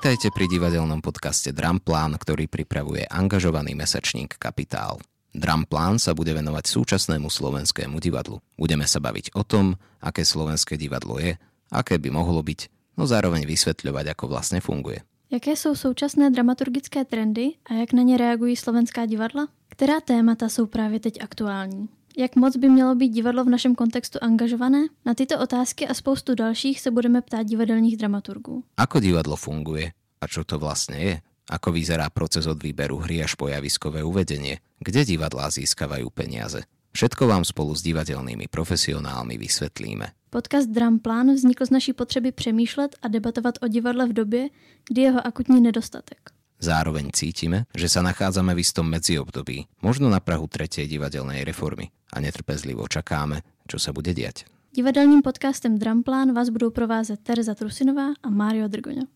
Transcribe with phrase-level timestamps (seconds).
[0.00, 4.96] Vitajte pri divadelnom podcaste Dramplán, ktorý pripravuje angažovaný mesačník Kapitál.
[5.36, 8.40] Dramplán sa bude venovať súčasnému slovenskému divadlu.
[8.56, 11.36] Budeme sa baviť o tom, aké slovenské divadlo je,
[11.68, 15.04] aké by mohlo byť, no zároveň vysvetľovať, ako vlastne funguje.
[15.28, 19.52] Jaké jsou současné dramaturgické trendy a jak na ně reagují slovenská divadla?
[19.68, 21.99] Která témata jsou právě teď aktuální?
[22.16, 24.90] Jak moc by mělo být divadlo v našem kontextu angažované?
[25.06, 28.64] Na tyto otázky a spoustu dalších se budeme ptát divadelních dramaturgů.
[28.76, 29.92] Ako divadlo funguje?
[30.20, 31.14] A čo to vlastne je?
[31.50, 34.60] Ako vyzerá proces od výberu hry až po javiskové uvedenie?
[34.78, 36.62] Kde divadlá získavajú peniaze?
[36.92, 40.10] Všetko vám spolu s divadelnými profesionálmi vysvetlíme.
[40.30, 44.48] Podcast Dramplán vznikl z naší potřeby přemýšlet a debatovat o divadle v době,
[44.88, 46.30] kdy jeho akutní nedostatek.
[46.60, 52.20] Zároveň cítime, že sa nachádzame v istom medziobdobí, možno na Prahu tretej divadelnej reformy a
[52.20, 54.44] netrpezlivo čakáme, čo sa bude diať.
[54.68, 59.08] Divadelním podcastem Dramplán vás budou provázet Tereza Trusinová a Mário Drgoňo.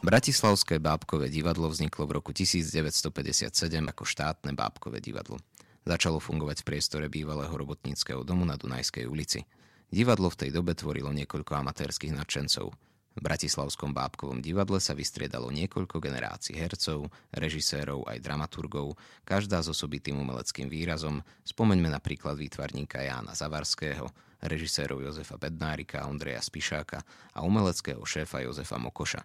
[0.00, 3.52] Bratislavské bábkové divadlo vzniklo v roku 1957
[3.92, 5.36] ako štátne bábkové divadlo.
[5.84, 9.44] Začalo fungovať v priestore bývalého robotníckého domu na Dunajskej ulici–
[9.94, 12.66] Divadlo v tej dobe tvorilo niekoľko amatérských nadšencov.
[13.14, 20.18] V Bratislavskom bábkovom divadle sa vystriedalo niekoľko generácií hercov, režisérov aj dramaturgov, každá s osobitým
[20.18, 21.22] umeleckým výrazom.
[21.46, 24.10] Spomeňme napríklad výtvarníka Jána Zavarského,
[24.42, 26.98] režisérov Jozefa Bednárika, Ondreja Spišáka
[27.30, 29.22] a umeleckého šéfa Jozefa Mokoša.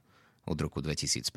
[0.50, 1.33] Od roku 2015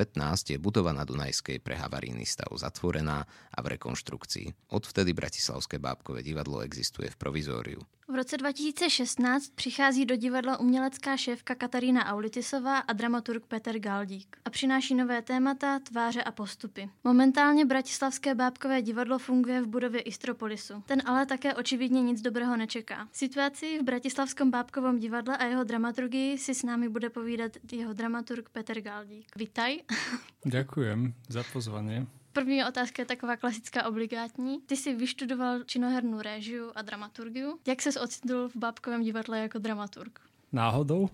[0.52, 4.72] je budova na Dunajskej pre havarijný stav zatvorená a v rekonštrukcii.
[4.76, 7.80] Odvtedy Bratislavské bábkové divadlo existuje v provizóriu.
[8.12, 14.50] V roce 2016 přichází do divadla umělecká šéfka Katarína Aulitisová a dramaturg Petr Galdík a
[14.50, 16.90] přináší nové témata, tváře a postupy.
[17.04, 20.82] Momentálně Bratislavské bábkové divadlo funguje v budově Istropolisu.
[20.86, 23.08] Ten ale také očividně nic dobrého nečeká.
[23.12, 28.48] Situaci v Bratislavskom bábkovom divadle a jeho dramaturgii si s námi bude povídat jeho dramaturg
[28.48, 29.26] Petr Galdík.
[29.36, 29.78] Vítaj.
[30.44, 32.21] Ďakujem za pozvanie.
[32.32, 34.60] První otázka je taková klasická obligátní.
[34.60, 37.58] Ty jsi vyštudoval činohernou réžiu a dramaturgiu.
[37.66, 40.20] Jak ses ocitl v Bábkovém divadle jako dramaturg?
[40.52, 41.10] Náhodou.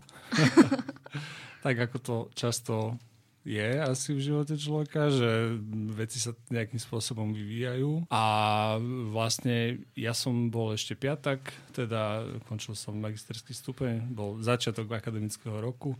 [1.62, 2.98] tak ako to často
[3.48, 5.56] je asi v živote človeka, že
[5.96, 8.04] veci sa nejakým spôsobom vyvíjajú.
[8.12, 8.24] A
[9.08, 15.96] vlastne ja som bol ešte piatak, teda končil som magisterský stupeň, bol začiatok akademického roku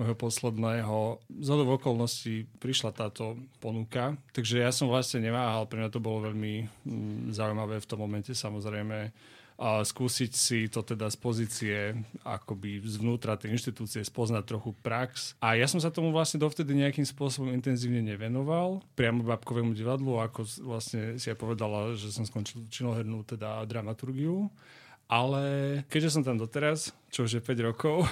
[0.00, 1.20] môjho posledného.
[1.28, 6.64] Z okolností prišla táto ponuka, takže ja som vlastne neváhal, pre mňa to bolo veľmi
[6.64, 9.12] mm, zaujímavé v tom momente samozrejme
[9.60, 11.76] a skúsiť si to teda z pozície
[12.24, 15.36] akoby zvnútra tej inštitúcie spoznať trochu prax.
[15.36, 20.48] A ja som sa tomu vlastne dovtedy nejakým spôsobom intenzívne nevenoval, priamo babkovému divadlu, ako
[20.64, 24.48] vlastne si ja povedala, že som skončil činohernú teda dramaturgiu.
[25.10, 25.44] Ale
[25.92, 28.08] keďže som tam doteraz, čo už je 5 rokov,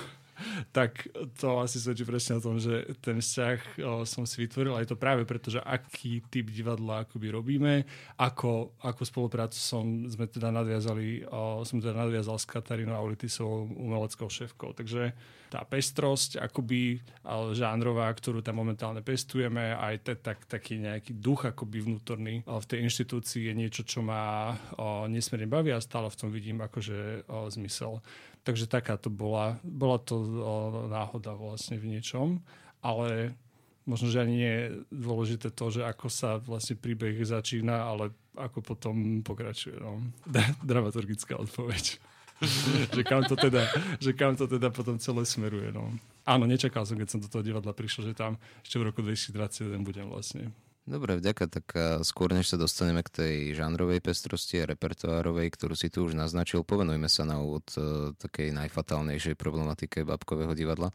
[0.77, 1.07] tak
[1.39, 5.23] to asi svedčí presne o tom, že ten vzťah som si vytvoril aj to práve
[5.29, 7.75] preto, že aký typ divadla akoby robíme,
[8.19, 11.27] ako, ako spoluprácu som, sme teda nadviazali,
[11.63, 14.75] som teda nadviazal s Katarínou Aulitisovou umeleckou šéfkou.
[14.75, 15.13] Takže
[15.49, 17.01] tá pestrosť akoby
[17.57, 22.85] žánrová, ktorú tam momentálne pestujeme, aj te, tak, taký nejaký duch akoby vnútorný v tej
[22.85, 28.05] inštitúcii je niečo, čo ma o, nesmierne baví a stále v tom vidím akože zmysel.
[28.49, 30.17] Takže taká to bola, bola to
[30.89, 32.41] náhoda vlastne v niečom,
[32.81, 33.37] ale
[33.85, 38.65] možno, že ani nie je dôležité to, že ako sa vlastne príbeh začína, ale ako
[38.65, 39.77] potom pokračuje.
[39.77, 40.01] No.
[40.65, 42.01] Dramaturgická odpoveď.
[42.97, 43.69] že, kam to teda,
[44.01, 45.69] že kam to teda potom celé smeruje.
[45.69, 45.93] No.
[46.25, 49.85] Áno, nečakal som, keď som do toho divadla prišiel, že tam ešte v roku 2021
[49.85, 50.57] budem vlastne.
[50.89, 51.53] Dobre, vďaka.
[51.53, 51.67] Tak
[52.01, 56.65] skôr než sa dostaneme k tej žánrovej pestrosti a repertoárovej, ktorú si tu už naznačil,
[56.65, 60.89] povenujme sa na úvod uh, takej najfatálnejšej problematike babkového divadla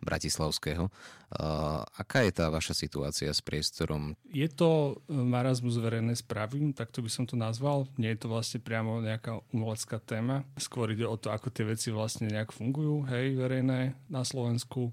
[0.00, 0.88] bratislavského.
[0.88, 4.16] Uh, aká je tá vaša situácia s priestorom?
[4.32, 7.84] Je to marazmus verejné správy, tak to by som to nazval.
[8.00, 10.48] Nie je to vlastne priamo nejaká umelecká téma.
[10.56, 14.88] Skôr ide o to, ako tie veci vlastne nejak fungujú, hej, verejné na Slovensku.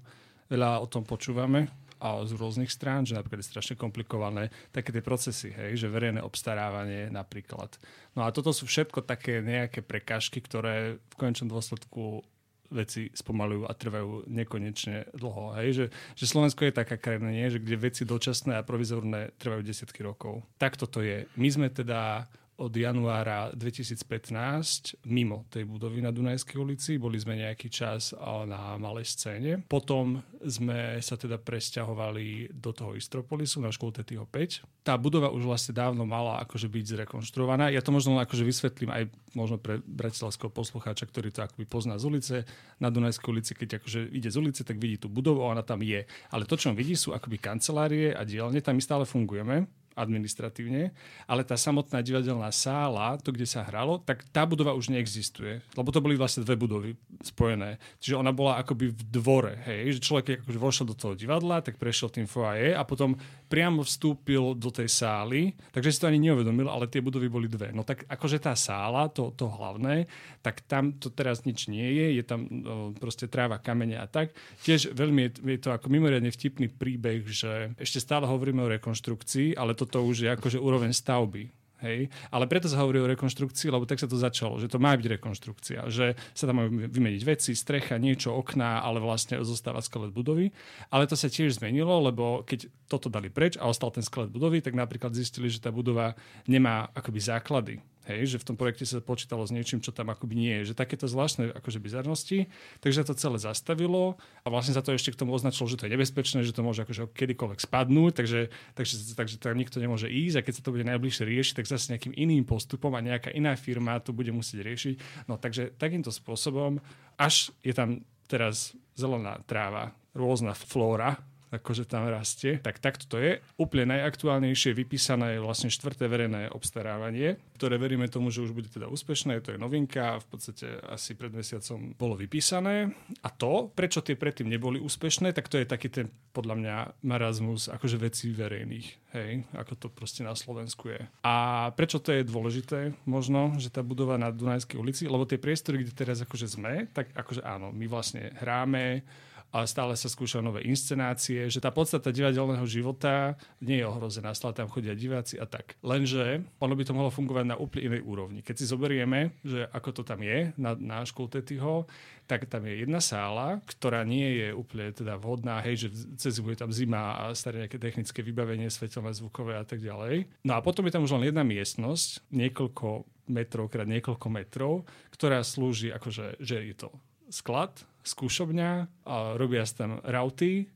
[0.52, 1.72] Veľa o tom počúvame,
[2.02, 6.18] a z rôznych strán, že napríklad je strašne komplikované také tie procesy, hej, že verejné
[6.18, 7.78] obstarávanie napríklad.
[8.18, 12.26] No a toto sú všetko také nejaké prekážky, ktoré v konečnom dôsledku
[12.72, 15.52] veci spomalujú a trvajú nekonečne dlho.
[15.60, 15.68] Hej?
[15.76, 15.84] Že,
[16.16, 17.52] že Slovensko je taká krajina, nie?
[17.52, 20.40] že kde veci dočasné a provizorné trvajú desiatky rokov.
[20.56, 21.28] Tak toto je.
[21.36, 22.26] My sme teda
[22.62, 26.94] od januára 2015 mimo tej budovy na Dunajskej ulici.
[26.94, 28.14] Boli sme nejaký čas
[28.46, 29.58] na malej scéne.
[29.66, 34.86] Potom sme sa teda presťahovali do toho Istropolisu na školu Tetyho 5.
[34.86, 37.74] Tá budova už vlastne dávno mala akože byť zrekonštruovaná.
[37.74, 42.06] Ja to možno akože vysvetlím aj možno pre bratislavského poslucháča, ktorý to akoby pozná z
[42.06, 42.36] ulice.
[42.78, 45.82] Na Dunajskej ulici, keď akože ide z ulice, tak vidí tú budovu a ona tam
[45.82, 46.06] je.
[46.30, 48.62] Ale to, čo on vidí, sú akoby kancelárie a dielne.
[48.62, 50.92] Tam my stále fungujeme administratívne,
[51.28, 55.88] ale tá samotná divadelná sála, to, kde sa hralo, tak tá budova už neexistuje, lebo
[55.92, 57.76] to boli vlastne dve budovy spojené.
[58.00, 61.76] Čiže ona bola akoby v dvore, hej, že človek akože vošiel do toho divadla, tak
[61.76, 63.14] prešiel tým foaje a potom
[63.52, 67.70] priamo vstúpil do tej sály, takže si to ani neuvedomil, ale tie budovy boli dve.
[67.70, 70.08] No tak akože tá sála, to, to hlavné,
[70.40, 74.32] tak tam to teraz nič nie je, je tam no, proste tráva, kamene a tak.
[74.64, 79.54] Tiež veľmi je, je to ako mimoriadne vtipný príbeh, že ešte stále hovoríme o rekonštrukcii,
[79.54, 81.50] ale toto už je akože úroveň stavby.
[81.82, 82.08] Hej?
[82.30, 85.18] Ale preto sa hovorí o rekonštrukcii, lebo tak sa to začalo, že to má byť
[85.18, 90.54] rekonštrukcia, že sa tam majú vymeniť veci, strecha, niečo, okná, ale vlastne zostáva skelet budovy.
[90.94, 94.62] Ale to sa tiež zmenilo, lebo keď toto dali preč a ostal ten skelet budovy,
[94.62, 96.14] tak napríklad zistili, že tá budova
[96.46, 97.74] nemá akoby základy.
[98.02, 100.74] Hej, že v tom projekte sa počítalo s niečím, čo tam akoby nie je.
[100.74, 102.50] Že takéto zvláštne akože bizarnosti.
[102.82, 105.94] Takže to celé zastavilo a vlastne sa to ešte k tomu označilo, že to je
[105.94, 108.40] nebezpečné, že to môže akože kedykoľvek spadnúť, takže,
[108.74, 111.94] takže, takže tam nikto nemôže ísť a keď sa to bude najbližšie riešiť, tak zase
[111.94, 114.94] nejakým iným postupom a nejaká iná firma to bude musieť riešiť.
[115.30, 116.82] No takže takýmto spôsobom,
[117.14, 121.22] až je tam teraz zelená tráva, rôzna flóra,
[121.52, 122.56] akože tam rastie.
[122.58, 123.38] Tak takto to je.
[123.60, 128.88] Úplne najaktuálnejšie vypísané je vlastne štvrté verejné obstarávanie, ktoré veríme tomu, že už bude teda
[128.88, 129.44] úspešné.
[129.44, 132.96] To je novinka, v podstate asi pred mesiacom bolo vypísané.
[133.20, 137.68] A to, prečo tie predtým neboli úspešné, tak to je taký ten podľa mňa marazmus
[137.68, 139.12] akože vecí verejných.
[139.12, 141.04] Hej, ako to proste na Slovensku je.
[141.20, 145.84] A prečo to je dôležité možno, že tá budova na Dunajskej ulici, lebo tie priestory,
[145.84, 149.04] kde teraz akože sme, tak akože áno, my vlastne hráme,
[149.52, 154.56] a stále sa skúšajú nové inscenácie, že tá podstata divadelného života nie je ohrozená, stále
[154.56, 155.76] tam chodia diváci a tak.
[155.84, 158.40] Lenže ono by to mohlo fungovať na úplne inej úrovni.
[158.40, 161.86] Keď si zoberieme, že ako to tam je na, na Tetyho,
[162.24, 166.56] tak tam je jedna sála, ktorá nie je úplne teda vhodná, hej, že cez bude
[166.56, 170.32] tam zima a staré nejaké technické vybavenie, svetelné, zvukové a tak ďalej.
[170.48, 174.72] No a potom je tam už len jedna miestnosť, niekoľko metrov krát niekoľko metrov,
[175.14, 176.88] ktorá slúži akože, že je to
[177.30, 177.72] sklad,
[178.02, 178.70] skúšobňa
[179.06, 180.66] a robia tam rauty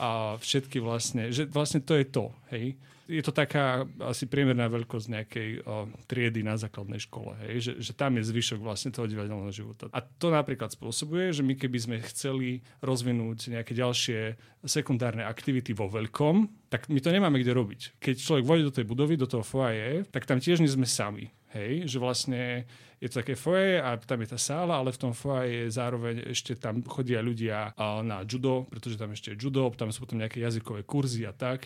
[0.00, 2.76] a všetky vlastne, že vlastne to je to, hej.
[3.10, 7.92] Je to taká asi priemerná veľkosť nejakej o, triedy na základnej škole, hej, že, že
[7.98, 9.90] tam je zvyšok vlastne toho divadelného života.
[9.90, 15.90] A to napríklad spôsobuje, že my keby sme chceli rozvinúť nejaké ďalšie sekundárne aktivity vo
[15.90, 17.98] veľkom, tak my to nemáme kde robiť.
[17.98, 21.34] Keď človek vojde do tej budovy, do toho foaje, tak tam tiež nie sme sami.
[21.50, 22.62] Hej, že vlastne
[23.00, 26.52] je to také foje a tam je tá sála, ale v tom foje zároveň ešte
[26.60, 27.72] tam chodia ľudia
[28.04, 31.64] na judo, pretože tam ešte je judo, tam sú potom nejaké jazykové kurzy a tak.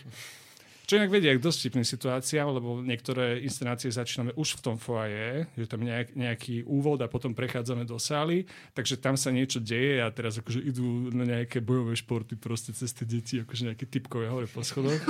[0.85, 5.65] Čo inak vedia dosť vtipným situáciám, lebo niektoré inscenácie začíname už v tom foaje, že
[5.65, 8.45] tam nejak, nejaký úvod a potom prechádzame do sály,
[8.77, 12.93] takže tam sa niečo deje a teraz akože idú na nejaké bojové športy proste cez
[12.93, 15.01] tie deti, akože nejaké typkové hore po schodoch.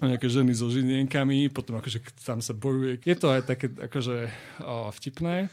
[0.00, 3.04] a nejaké ženy so žinienkami, potom akože tam sa bojuje.
[3.04, 4.32] Je to aj také akože
[4.64, 5.52] o, vtipné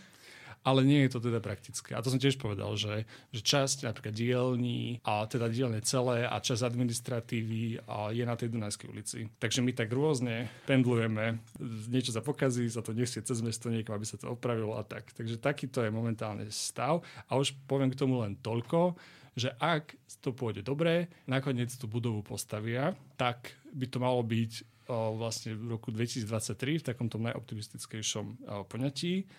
[0.67, 1.95] ale nie je to teda praktické.
[1.95, 6.35] A to som tiež povedal, že, že časť napríklad dielní, a teda dielne celé a
[6.43, 9.31] časť administratívy a je na tej Dunajskej ulici.
[9.39, 11.39] Takže my tak rôzne pendlujeme,
[11.87, 15.07] niečo sa pokazí, sa to nesie cez mesto niekam, aby sa to opravilo a tak.
[15.15, 16.99] Takže takýto je momentálne stav
[17.31, 18.99] a už poviem k tomu len toľko,
[19.39, 24.51] že ak to pôjde dobre, nakoniec tú budovu postavia, tak by to malo byť
[24.89, 29.29] o, vlastne v roku 2023 v takomto najoptimistickejšom poňatí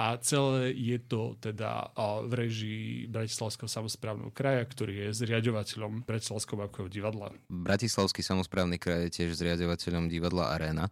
[0.00, 1.92] a celé je to teda
[2.24, 7.28] v režii Bratislavského samozprávneho kraja, ktorý je zriadovateľom Bratislavského bábkového divadla.
[7.52, 10.88] Bratislavský samozprávny kraj je tiež zriadovateľom divadla Arena.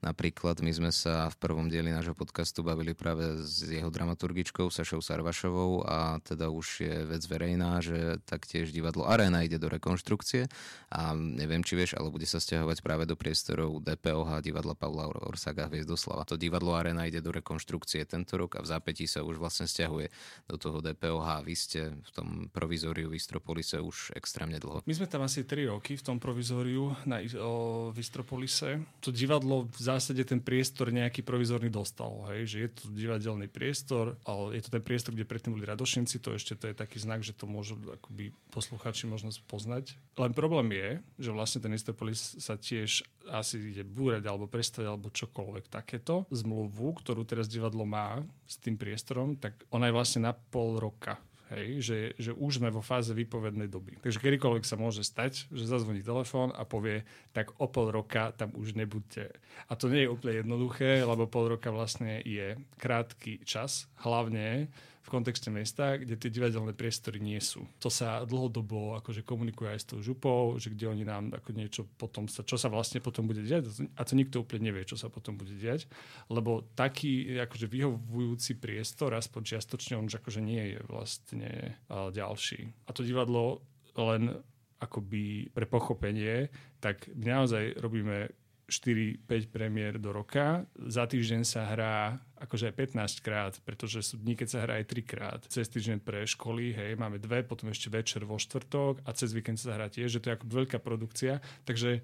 [0.00, 5.04] Napríklad my sme sa v prvom dieli nášho podcastu bavili práve s jeho dramaturgičkou Sašou
[5.04, 10.48] Sarvašovou a teda už je vec verejná, že taktiež divadlo Arena ide do rekonštrukcie
[10.88, 15.68] a neviem, či vieš, ale bude sa stiahovať práve do priestorov DPOH divadla Pavla Orsaga
[15.68, 16.24] Hviezdoslava.
[16.32, 20.08] To divadlo Arena ide do rekonštrukcie tento rok a v zápätí sa už vlastne stiahuje
[20.48, 21.44] do toho DPOH.
[21.44, 24.80] Vy ste v tom provizóriu v Istropolise už extrémne dlho.
[24.88, 28.80] My sme tam asi 3 roky v tom provizóriu na, o, v Istropolise.
[29.04, 32.26] To divadlo v zásade ten priestor nejaký provizorný dostal.
[32.30, 32.54] Hej?
[32.54, 36.36] Že je to divadelný priestor, ale je to ten priestor, kde predtým boli radošinci, to
[36.36, 39.96] ešte to je taký znak, že to môžu akoby posluchači možno poznať.
[40.20, 40.88] Len problém je,
[41.22, 46.26] že vlastne ten Istropolis sa tiež asi ide búrať alebo prestať alebo čokoľvek takéto.
[46.34, 51.16] Zmluvu, ktorú teraz divadlo má s tým priestorom, tak ona je vlastne na pol roka
[51.50, 53.98] Hej, že, že už sme vo fáze výpovednej doby.
[53.98, 57.02] Takže kedykoľvek sa môže stať, že zazvoní telefón a povie,
[57.34, 59.34] tak o pol roka tam už nebuďte.
[59.66, 65.08] A to nie je úplne jednoduché, lebo pol roka vlastne je krátky čas, hlavne v
[65.08, 67.64] kontexte mesta, kde tie divadelné priestory nie sú.
[67.80, 71.82] To sa dlhodobo akože komunikuje aj s tou župou, že kde oni nám ako niečo
[71.96, 75.08] potom sa, čo sa vlastne potom bude diať a to nikto úplne nevie, čo sa
[75.08, 75.88] potom bude diať,
[76.28, 81.50] lebo taký akože vyhovujúci priestor, aspoň čiastočne on už akože nie je vlastne
[81.88, 82.68] ďalší.
[82.84, 83.64] A to divadlo
[83.96, 84.36] len
[84.80, 88.32] akoby pre pochopenie, tak my naozaj robíme
[88.70, 90.62] 4-5 premiér do roka.
[90.78, 94.86] Za týždeň sa hrá akože aj 15 krát, pretože sú dní, keď sa hrá aj
[94.88, 95.40] 3 krát.
[95.46, 99.60] Cez týždeň pre školy, hej, máme dve, potom ešte večer vo štvrtok a cez víkend
[99.60, 101.44] sa hrá tiež, že to je ako veľká produkcia.
[101.68, 102.00] Takže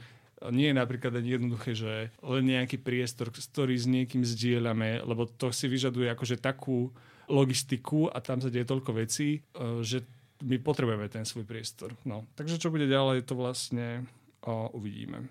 [0.52, 5.48] nie je napríklad ani jednoduché, že len nejaký priestor, ktorý s niekým zdieľame, lebo to
[5.48, 6.92] si vyžaduje akože takú
[7.26, 10.04] logistiku a tam sa deje toľko vecí, e, že
[10.44, 11.96] my potrebujeme ten svoj priestor.
[12.04, 12.28] No.
[12.36, 14.04] Takže čo bude ďalej, to vlastne
[14.44, 15.24] o, uvidíme.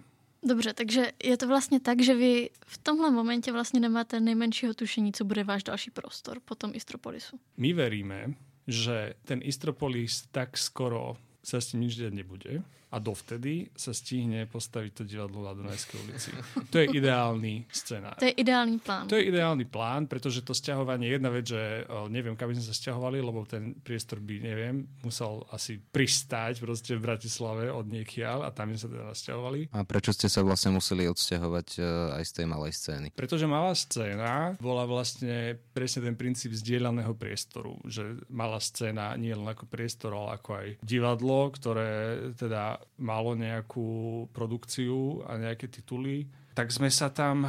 [0.45, 5.13] Dobře, takže je to vlastně tak, že vy v tomhle momentě vlastně nemáte nejmenšího tušení,
[5.13, 7.39] co bude váš další prostor po tom Istropolisu.
[7.57, 8.33] My veríme,
[8.67, 14.91] že ten Istropolis tak skoro sa s tým nič nebude a dovtedy sa stihne postaviť
[14.95, 16.31] to divadlo na Dunajskej ulici.
[16.71, 18.15] To je ideálny scenár.
[18.15, 19.05] To je ideálny plán.
[19.11, 22.75] To je ideálny plán, pretože to sťahovanie, jedna vec, že neviem, kam by sme sa
[22.75, 28.49] sťahovali, lebo ten priestor by, neviem, musel asi pristáť proste v Bratislave od niekiaľ a
[28.55, 29.75] tam sme sa teda sťahovali.
[29.75, 31.79] A prečo ste sa vlastne museli odsťahovať e,
[32.15, 33.07] aj z tej malej scény?
[33.11, 39.45] Pretože malá scéna bola vlastne presne ten princíp zdieľaného priestoru, že malá scéna nie len
[39.45, 46.71] ako priestor, ale ako aj divadlo, ktoré teda malo nejakú produkciu a nejaké tituly, tak
[46.71, 47.43] sme sa tam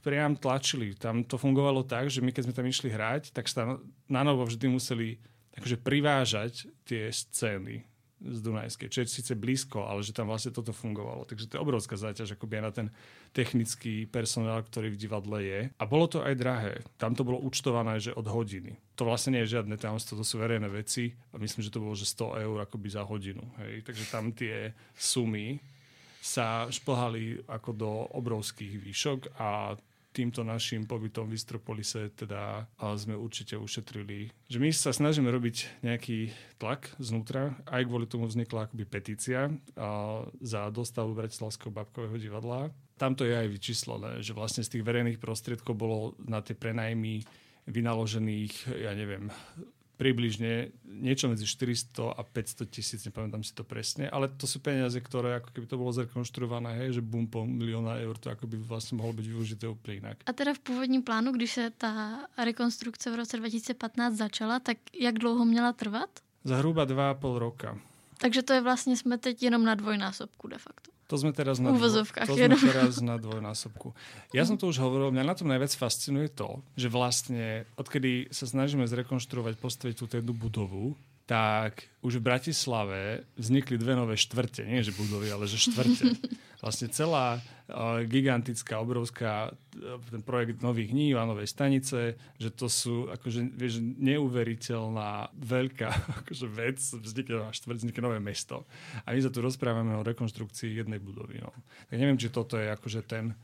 [0.00, 0.96] priam tlačili.
[0.96, 3.76] Tam to fungovalo tak, že my keď sme tam išli hrať, tak sa
[4.08, 5.20] na novo vždy museli
[5.54, 7.89] akože privážať tie scény
[8.20, 11.24] z Dunajskej, čo je síce blízko, ale že tam vlastne toto fungovalo.
[11.24, 12.86] Takže to je obrovská záťaž akoby aj na ten
[13.32, 15.60] technický personál, ktorý v divadle je.
[15.80, 16.84] A bolo to aj drahé.
[17.00, 18.76] Tam to bolo účtované, že od hodiny.
[19.00, 21.96] To vlastne nie je žiadne tajomstvo, to sú verejné veci a myslím, že to bolo,
[21.96, 23.42] že 100 eur akoby za hodinu.
[23.64, 23.88] Hej.
[23.88, 25.56] Takže tam tie sumy
[26.20, 29.80] sa šplhali ako do obrovských výšok a
[30.20, 32.68] týmto našim pobytom v Istropolise teda
[33.00, 34.28] sme určite ušetrili.
[34.52, 36.28] Že my sa snažíme robiť nejaký
[36.60, 39.48] tlak znútra, aj kvôli tomu vznikla akoby petícia
[40.44, 42.68] za dostavu Bratislavského babkového divadla.
[43.00, 47.24] Tam to je aj vyčíslené, že vlastne z tých verejných prostriedkov bolo na tie prenajmy
[47.64, 49.32] vynaložených, ja neviem,
[50.00, 54.96] približne niečo medzi 400 a 500 tisíc, nepamätám si to presne, ale to sú peniaze,
[54.96, 58.56] ktoré ako keby to bolo zrekonštruované, hej, že bum po milióna eur, to ako by
[58.64, 60.24] vlastne mohlo byť využité úplne inak.
[60.24, 65.18] A teda v původním plánu, když se ta rekonstrukce v roce 2015 začala, tak jak
[65.20, 66.10] dlouho měla trvat?
[66.44, 67.78] Za hruba 2,5 roka.
[68.20, 70.90] Takže to je vlastně, jsme teď jenom na dvojnásobku de facto.
[71.10, 73.90] To sme teraz na, dvoj, to sme teraz na dvojnásobku.
[74.30, 78.46] Ja som to už hovoril, mňa na tom najviac fascinuje to, že vlastne odkedy sa
[78.46, 80.94] snažíme zrekonštruovať, postaviť túto jednu budovu,
[81.30, 84.66] tak už v Bratislave vznikli dve nové štvrte.
[84.66, 86.18] Nie, že budovy, ale že štvrte.
[86.66, 92.66] Vlastne celá uh, gigantická, obrovská uh, ten projekt Nových hnív a Novej stanice, že to
[92.66, 95.90] sú akože, vieš, neuveriteľná veľká
[96.26, 98.66] akože vec, vznikne nová štvrť, vznikne nové mesto.
[99.06, 101.38] A my sa tu rozprávame o rekonštrukcii jednej budovy.
[101.38, 101.54] No.
[101.86, 103.38] Tak neviem, či toto je akože ten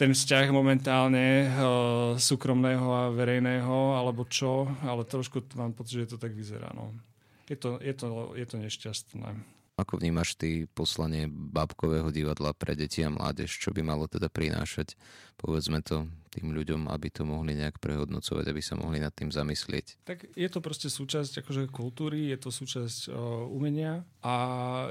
[0.00, 6.18] ten vzťah momentálne uh, súkromného a verejného, alebo čo, ale trošku mám pocit, že to
[6.18, 6.72] tak vyzerá.
[6.72, 6.96] No.
[7.44, 9.28] Je, to, je, to, je to nešťastné.
[9.76, 13.52] Ako vnímaš ty poslanie babkového divadla pre deti a mládež?
[13.60, 14.96] Čo by malo teda prinášať,
[15.36, 20.06] povedzme to, tým ľuďom, aby to mohli nejak prehodnocovať, aby sa mohli nad tým zamyslieť?
[20.06, 24.34] Tak je to proste súčasť akože kultúry, je to súčasť uh, umenia a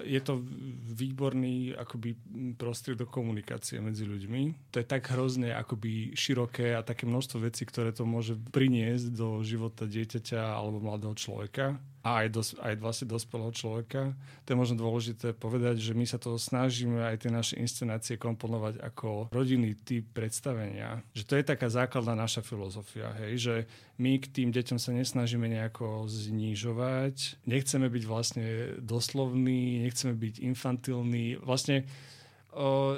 [0.04, 0.44] je to
[0.94, 2.20] výborný akoby
[2.60, 4.72] prostriedok komunikácie medzi ľuďmi.
[4.76, 9.40] To je tak hrozne akoby široké a také množstvo vecí, ktoré to môže priniesť do
[9.42, 14.16] života dieťaťa alebo mladého človeka a aj, dos, aj vlastne dospelého človeka.
[14.48, 18.80] To je možno dôležité povedať, že my sa to snažíme aj tie naše inscenácie komponovať
[18.80, 21.04] ako rodinný typ predstavenia.
[21.12, 23.56] Že to je taká základná naša filozofia, hej, že
[24.02, 28.46] my k tým deťom sa nesnažíme nejako znižovať, nechceme byť vlastne
[28.82, 31.38] doslovní, nechceme byť infantilní.
[31.38, 31.86] Vlastne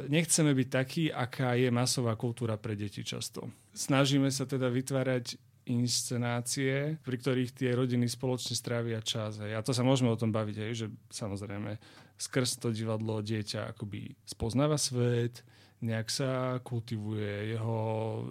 [0.08, 3.52] nechceme byť takí, aká je masová kultúra pre deti často.
[3.76, 5.36] Snažíme sa teda vytvárať
[5.68, 9.38] inscenácie, pri ktorých tie rodiny spoločne strávia čas.
[9.44, 9.60] Hej.
[9.60, 11.78] A to sa môžeme o tom baviť, hej, že samozrejme
[12.16, 15.44] skrz to divadlo dieťa akoby spoznáva svet,
[15.82, 17.82] nejak sa kultivuje, jeho,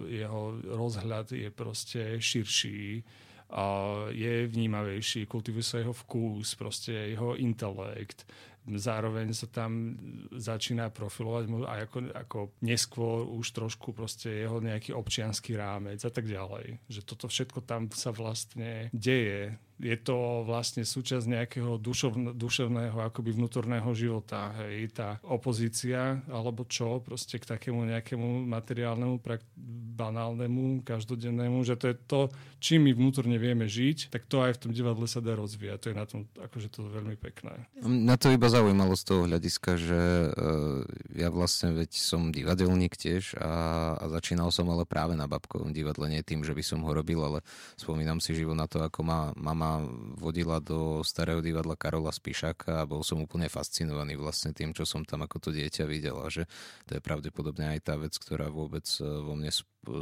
[0.07, 3.03] jeho rozhľad je proste širší,
[3.51, 8.23] a je vnímavejší, kultivuje sa jeho vkus, proste jeho intelekt
[8.67, 9.97] zároveň sa tam
[10.31, 16.29] začína profilovať aj ako, ako neskôr už trošku proste jeho nejaký občianský rámec a tak
[16.29, 16.77] ďalej.
[16.87, 23.33] Že toto všetko tam sa vlastne deje je to vlastne súčasť nejakého dušovn- duševného akoby
[23.33, 24.53] vnútorného života.
[24.61, 29.49] Hej, tá opozícia, alebo čo, proste k takému nejakému materiálnemu, prak-
[29.91, 32.21] banálnemu, každodennému, že to je to,
[32.61, 35.77] čím my vnútorne vieme žiť, tak to aj v tom divadle sa dá rozvíjať.
[35.81, 37.65] To je na tom akože to veľmi pekné.
[37.81, 40.83] Na to iba zaujímalo z toho hľadiska, že uh,
[41.15, 46.11] ja vlastne veď som divadelník tiež a, a začínal som ale práve na babkovom divadle,
[46.11, 47.39] nie tým, že by som ho robil, ale
[47.79, 49.87] spomínam si živo na to, ako ma mama
[50.19, 55.07] vodila do starého divadla Karola Spišaka a bol som úplne fascinovaný vlastne tým, čo som
[55.07, 56.43] tam ako to dieťa videl a že
[56.85, 59.53] to je pravdepodobne aj tá vec, ktorá vôbec eh, vo mne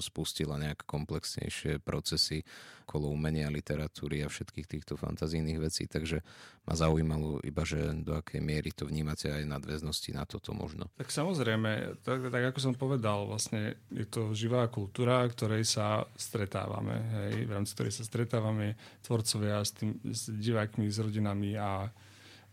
[0.04, 2.44] spustila nejak komplexnejšie procesy
[2.90, 6.26] kolo umenia, literatúry a všetkých týchto fantazijných vecí, takže
[6.66, 10.90] ma zaujímalo iba, že do akej miery to vnímate aj nadväznosti na toto možno.
[10.98, 16.98] Tak samozrejme, tak, tak ako som povedal, vlastne je to živá kultúra, ktorej sa stretávame,
[17.30, 18.74] hej, v rámci ktorej sa stretávame
[19.06, 21.94] tvorcovia s, tým, s divákmi, s rodinami a,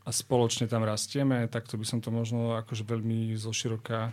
[0.04, 4.12] a spoločne tam rastieme, tak to by som to možno akože veľmi zoširoka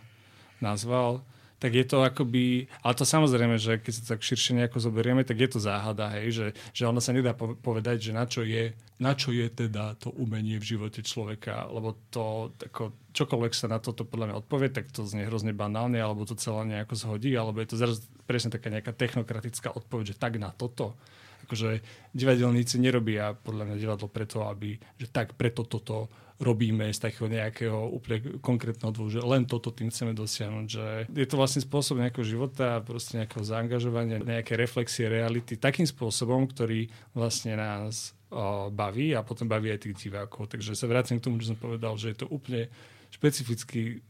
[0.63, 1.19] nazval
[1.63, 5.39] tak je to akoby, ale to samozrejme, že keď sa tak širšie nejako zoberieme, tak
[5.39, 9.15] je to záhada, hej, že, že ono sa nedá povedať, že na čo je, na
[9.15, 14.03] čo je teda to umenie v živote človeka, lebo to, ako, čokoľvek sa na toto
[14.03, 17.71] podľa mňa odpovie, tak to znie hrozne banálne, alebo to celé nejako zhodí, alebo je
[17.71, 20.99] to zrazu presne taká nejaká technokratická odpoveď, že tak na toto.
[21.47, 21.79] Akože
[22.11, 27.77] divadelníci nerobia podľa mňa divadlo preto, aby, že tak preto toto robíme z takého nejakého
[27.93, 32.25] úplne konkrétneho dôvodu, že len toto tým chceme dosiahnuť, že je to vlastne spôsob nejakého
[32.25, 39.21] života proste nejakého zaangažovania, nejaké reflexie reality takým spôsobom, ktorý vlastne nás o, baví a
[39.21, 40.49] potom baví aj tých divákov.
[40.49, 42.69] Takže sa vrátim k tomu, čo som povedal, že je to úplne
[43.13, 44.01] špecifický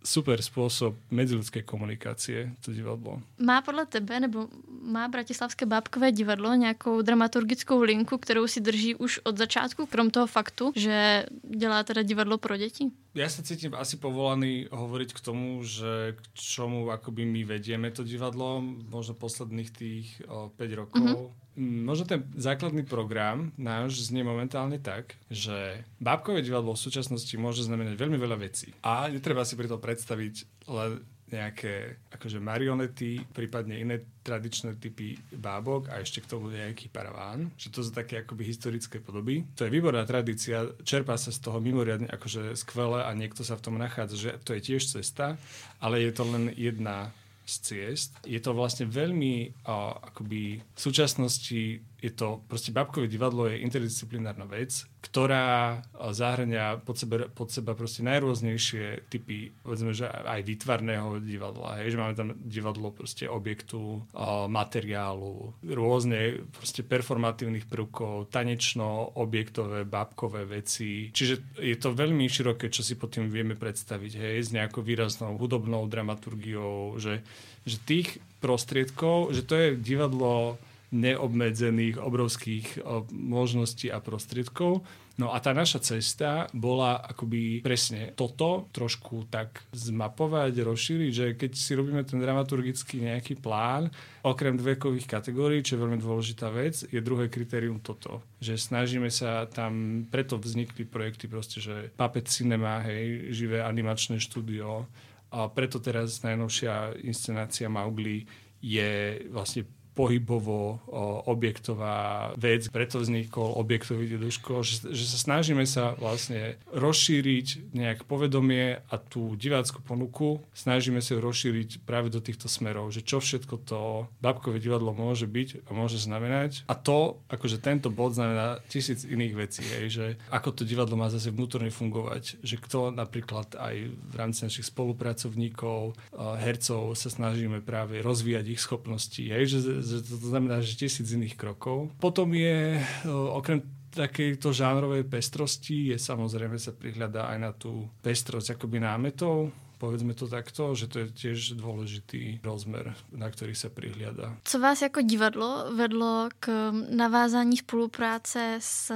[0.00, 3.20] super spôsob medziludskej komunikácie, to divadlo.
[3.36, 4.48] Má podle tebe, nebo
[4.82, 10.26] má Bratislavské bábkové divadlo nějakou dramaturgickou linku, kterou si drží už od začátku, krom toho
[10.26, 12.90] faktu, že dělá teda divadlo pro děti?
[13.10, 18.06] Ja sa cítim asi povolaný hovoriť k tomu, že k čomu akoby my vedieme to
[18.06, 21.02] divadlo, možno posledných tých o, 5 rokov.
[21.02, 27.66] Mm-hmm Možno ten základný program náš znie momentálne tak, že bábkové divadlo v súčasnosti môže
[27.66, 28.70] znamenať veľmi veľa vecí.
[28.86, 35.88] A netreba si pri to predstaviť len nejaké akože marionety, prípadne iné tradičné typy bábok
[35.88, 37.54] a ešte k tomu nejaký paraván.
[37.54, 39.46] Že to sú také akoby historické podoby.
[39.54, 43.64] To je výborná tradícia, čerpá sa z toho mimoriadne akože skvelé a niekto sa v
[43.64, 45.38] tom nachádza, že to je tiež cesta,
[45.78, 47.14] ale je to len jedna
[47.50, 48.10] z ciest.
[48.22, 54.48] Je to vlastne veľmi uh, akoby v súčasnosti je to, proste babkové divadlo je interdisciplinárna
[54.48, 55.80] vec, ktorá
[56.12, 62.00] zahrania pod seba, pod seba proste najrôznejšie typy, povedzme, že aj výtvarného divadla, hej, že
[62.00, 64.04] máme tam divadlo proste objektu,
[64.48, 71.12] materiálu, rôzne proste performatívnych prvkov, tanečno-objektové, babkové veci.
[71.12, 75.36] Čiže je to veľmi široké, čo si pod tým vieme predstaviť, hej, s nejakou výraznou
[75.36, 77.24] hudobnou dramaturgiou, že,
[77.68, 80.56] že tých prostriedkov, že to je divadlo
[80.90, 82.82] neobmedzených obrovských
[83.14, 84.82] možností a prostriedkov.
[85.20, 91.50] No a tá naša cesta bola akoby presne toto, trošku tak zmapovať, rozšíriť, že keď
[91.52, 93.92] si robíme ten dramaturgický nejaký plán,
[94.24, 98.24] okrem dvekových kategórií, čo je veľmi dôležitá vec, je druhé kritérium toto.
[98.40, 104.88] Že snažíme sa tam, preto vznikli projekty proste, že Puppet Cinema, hej, živé animačné štúdio,
[105.30, 108.26] a preto teraz najnovšia inscenácia Maugli
[108.58, 109.62] je vlastne
[110.00, 110.80] pohybovo
[111.28, 118.80] objektová vec, preto vznikol objektový deduško, že, že sa snažíme sa vlastne rozšíriť nejak povedomie
[118.80, 123.54] a tú divácku ponuku snažíme sa ju rozšíriť práve do týchto smerov, že čo všetko
[123.68, 126.64] to babkové divadlo môže byť a môže znamenať.
[126.64, 131.12] A to, akože tento bod znamená tisíc iných vecí, hej, že ako to divadlo má
[131.12, 138.00] zase vnútorne fungovať, že kto napríklad aj v rámci našich spolupracovníkov, hercov sa snažíme práve
[138.00, 139.58] rozvíjať ich schopnosti, hej, že
[139.98, 141.90] to znamená, že tisíc iných krokov.
[141.98, 142.78] Potom je,
[143.10, 150.12] okrem takejto žánrovej pestrosti je samozrejme sa prihľadá aj na tú pestrosť akoby námetov, Povedzme
[150.12, 154.36] to takto, že to je tiež dôležitý rozmer, na ktorý sa prihliada.
[154.44, 158.92] Co vás jako divadlo vedlo k navázání spolupráce s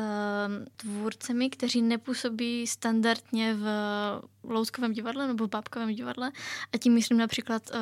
[0.77, 3.67] tvůrcemi, kteří nepůsobí standardně v
[4.45, 6.33] Louskovém divadle nebo v Bábkovém divadle
[6.73, 7.79] a tím myslím například uh,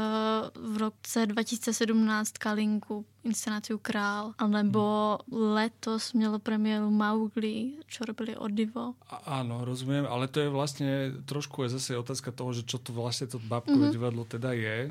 [0.75, 8.95] v roce 2017 Kalinku inscenáciu Král, alebo letos mělo premiéru Maugli, čo robili Odivo.
[9.27, 10.91] Áno, rozumiem, ale to je vlastne
[11.27, 13.97] trošku je zase otázka toho, že čo to vlastne to Bábkové mm-hmm.
[13.97, 14.91] divadlo teda je.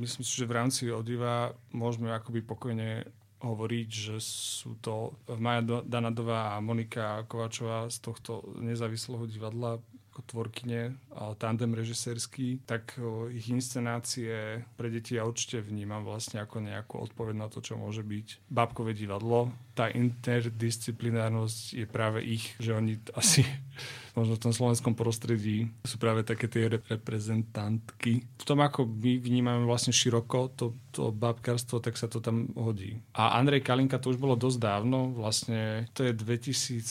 [0.00, 3.04] Myslím si, že v rámci Odiva môžeme akoby pokojne
[3.40, 9.80] hovoriť, že sú to Maja Danadová a Monika Kovačová z tohto nezávislého divadla
[10.20, 11.00] ako tvorkyne,
[11.40, 13.00] tandem režisérsky, tak
[13.32, 18.04] ich inscenácie pre deti ja určite vnímam vlastne ako nejakú odpoveď na to, čo môže
[18.04, 19.48] byť bábkové divadlo.
[19.72, 23.48] Tá interdisciplinárnosť je práve ich, že oni asi
[24.18, 28.28] možno v tom slovenskom prostredí sú práve také tie reprezentantky.
[28.36, 33.00] V tom, ako my vnímame vlastne široko to, to babkarstvo, tak sa to tam hodí.
[33.16, 36.84] A Andrej Kalinka to už bolo dosť dávno, vlastne to je 2017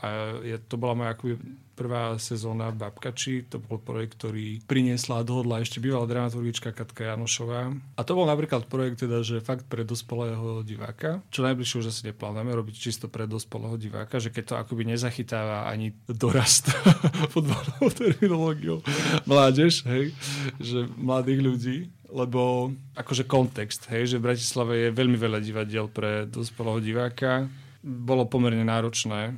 [0.00, 0.06] a
[0.40, 1.36] je, to bola moja akoby
[1.74, 3.50] prvá sezóna Babkači.
[3.50, 7.74] To bol projekt, ktorý priniesla a dohodla ešte bývalá dramaturgička Katka Janošová.
[7.98, 12.02] A to bol napríklad projekt, teda, že fakt pre dospelého diváka, čo najbližšie už asi
[12.08, 16.70] neplánujeme robiť čisto pre dospelého diváka, že keď to akoby nezachytáva ani dorast
[17.34, 18.78] futbalovou terminológiou
[19.26, 20.14] mládež, hej,
[20.62, 21.76] že mladých ľudí,
[22.14, 27.50] lebo akože kontext, hej, že v Bratislave je veľmi veľa divadiel pre dospelého diváka.
[27.82, 29.34] Bolo pomerne náročné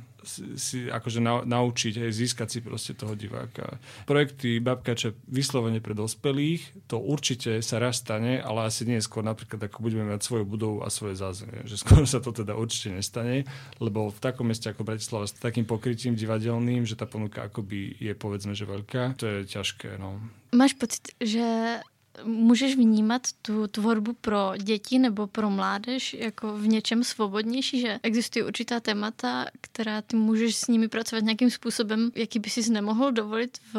[0.59, 3.79] si akože na, naučiť, aj získať si proste toho diváka.
[4.05, 9.63] Projekty Babkače vyslovene pre dospelých, to určite sa raz stane, ale asi nie skôr napríklad,
[9.65, 11.65] ako budeme mať svoju budovu a svoje zázemie.
[11.65, 13.47] Že skôr sa to teda určite nestane,
[13.81, 18.13] lebo v takom meste ako Bratislava s takým pokrytím divadelným, že tá ponuka akoby je
[18.13, 19.97] povedzme, že veľká, to je ťažké.
[19.97, 20.21] No.
[20.53, 21.43] Máš pocit, že
[22.23, 28.43] můžeš vnímat tu tvorbu pro děti nebo pro mládež jako v něčem svobodnější, že existují
[28.43, 33.57] určitá témata, která ty můžeš s nimi pracovat nějakým způsobem, jaký by si nemohl dovolit
[33.73, 33.75] v,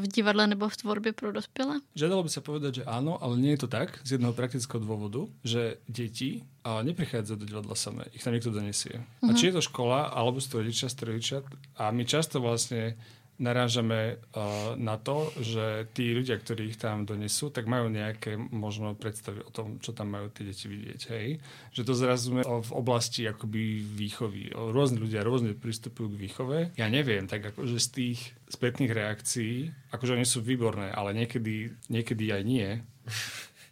[0.00, 1.80] v divadle nebo v tvorbě pro dospělé?
[1.94, 5.28] Žiadalo by sa povedať, že áno, ale nie je to tak z jedného praktického dôvodu,
[5.44, 9.02] že deti a neprichádzajú do divadla samé, ich tam niekto donesie.
[9.02, 9.30] Uh-huh.
[9.30, 9.38] A mhm.
[9.38, 11.42] či je to škola, alebo sú to rodičia, strojčia,
[11.78, 12.94] a my často vlastne
[13.42, 18.94] narážame uh, na to, že tí ľudia, ktorí ich tam donesú, tak majú nejaké možno
[18.94, 21.00] predstavy o tom, čo tam majú tie deti vidieť.
[21.10, 21.42] Hej?
[21.74, 24.54] Že to zrazu v oblasti akoby výchovy.
[24.54, 26.58] Rôzni ľudia rôzne pristupujú k výchove.
[26.78, 32.30] Ja neviem, tak akože z tých spätných reakcií, akože oni sú výborné, ale niekedy, niekedy
[32.30, 32.68] aj nie,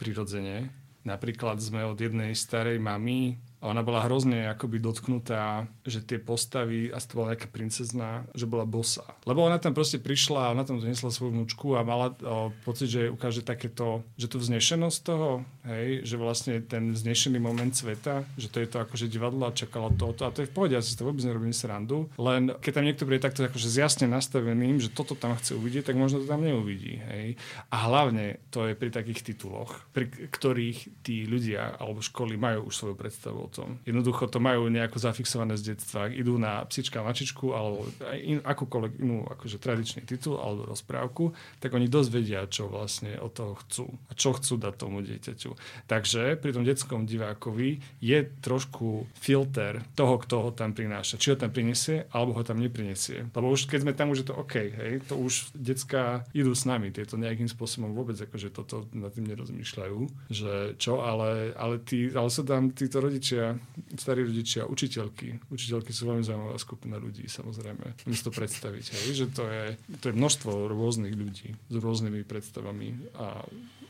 [0.02, 0.74] prirodzene.
[1.06, 6.88] Napríklad sme od jednej starej mamy a ona bola hrozne akoby dotknutá, že tie postavy,
[6.88, 9.04] a to bola nejaká princezná, že bola bosa.
[9.28, 12.88] Lebo ona tam proste prišla a ona tam donesla svoju vnúčku a mala o, pocit,
[12.88, 18.48] že ukáže takéto, že tu vznešenosť toho, hej, že vlastne ten vznešený moment sveta, že
[18.48, 20.80] to je to akože divadlo a čakalo to, to a to je v pohode, ja
[20.80, 24.80] si to vôbec nerobím srandu, len keď tam niekto príde takto akože s jasne nastaveným,
[24.80, 27.36] že toto tam chce uvidieť, tak možno to tam neuvidí, hej.
[27.68, 32.74] A hlavne to je pri takých tituloch, pri ktorých tí ľudia alebo školy majú už
[32.74, 33.82] svoju predstavu tom.
[33.84, 36.06] Jednoducho to majú nejako zafixované z detstva.
[36.06, 37.84] Idú na psička mačičku alebo
[38.16, 43.34] in, akúkoľvek inú akože tradičný titul alebo rozprávku, tak oni dosť vedia, čo vlastne od
[43.34, 45.50] toho chcú a čo chcú dať tomu dieťaťu.
[45.90, 51.18] Takže pri tom detskom divákovi je trošku filter toho, kto ho tam prináša.
[51.18, 53.26] Či ho tam prinesie, alebo ho tam neprinesie.
[53.34, 56.68] Lebo už keď sme tam, už je to OK, hej, to už detská idú s
[56.68, 62.12] nami, tieto nejakým spôsobom vôbec akože toto nad tým nerozmýšľajú, že čo, ale, ale, tí,
[62.12, 65.28] ale sú tam títo rodičia rodičia, starí rodičia, učiteľky.
[65.50, 68.04] Učiteľky sú veľmi zaujímavá skupina ľudí, samozrejme.
[68.06, 69.64] Si to predstaviť, hej, že to je,
[70.00, 73.44] to je množstvo rôznych ľudí s rôznymi predstavami a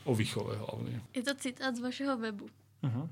[0.07, 1.03] o výchove hlavne.
[1.13, 2.49] Je to citát z vašeho webu.
[2.81, 3.05] Uh-huh.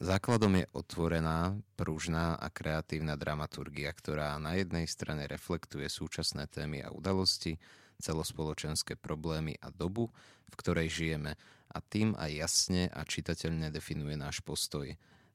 [0.00, 6.88] Základom je otvorená, pružná a kreatívna dramaturgia, ktorá na jednej strane reflektuje súčasné témy a
[6.88, 7.60] udalosti,
[8.00, 10.08] celospoločenské problémy a dobu,
[10.48, 11.36] v ktorej žijeme
[11.70, 14.90] a tým aj jasne a čitateľne definuje náš postoj.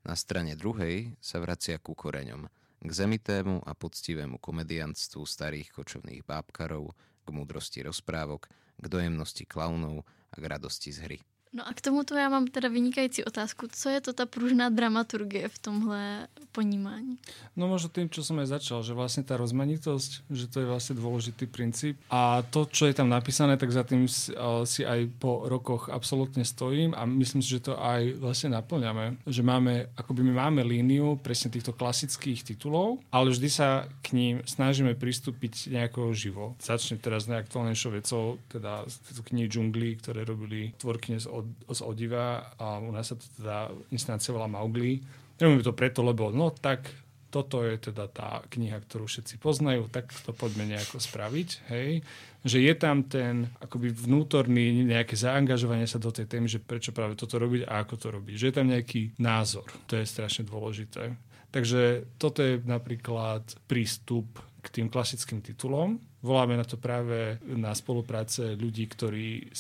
[0.06, 2.46] Na strane druhej sa vracia ku koreňom,
[2.86, 6.94] k zemitému a poctivému komediantstvu starých kočovných bábkarov,
[7.26, 8.46] k múdrosti rozprávok,
[8.78, 11.20] k dojemnosti klaunov a k radosti z hry.
[11.56, 13.68] No a k tomuto já mám teda vynikající otázku.
[13.72, 17.18] Co je to ta pružná dramaturgie v tomhle ponímání?
[17.56, 21.00] No možno tým, čo som aj začal, že vlastne tá rozmanitosť, že to je vlastne
[21.00, 21.96] dôležitý princíp.
[22.12, 24.12] A to, čo je tam napísané, tak za tým
[24.68, 29.24] si aj po rokoch absolútne stojím a myslím si, že to aj vlastne naplňame.
[29.24, 34.44] Že máme, akoby my máme líniu presne týchto klasických titulov, ale vždy sa k ním
[34.44, 36.60] snažíme pristúpiť nejako živo.
[36.60, 38.84] Začne teraz najaktuálnejšou vecou, teda
[39.32, 43.71] knihy džungly, ktoré robili tvorkyne z, od, z Odiva a u nás sa to teda
[43.91, 44.99] instancia volá Maugli.
[45.36, 46.88] Robíme to preto, lebo no tak
[47.36, 51.99] toto je teda tá kniha, ktorú všetci poznajú, tak to poďme nejako spraviť, hej.
[52.47, 57.19] Že je tam ten akoby vnútorný nejaké zaangažovanie sa do tej témy, že prečo práve
[57.19, 58.36] toto robiť a ako to robiť.
[58.39, 59.67] Že je tam nejaký názor.
[59.91, 61.12] To je strašne dôležité.
[61.51, 65.99] Takže toto je napríklad prístup k tým klasickým titulom.
[66.26, 69.54] Voláme na to práve na spolupráce ľudí, ktorí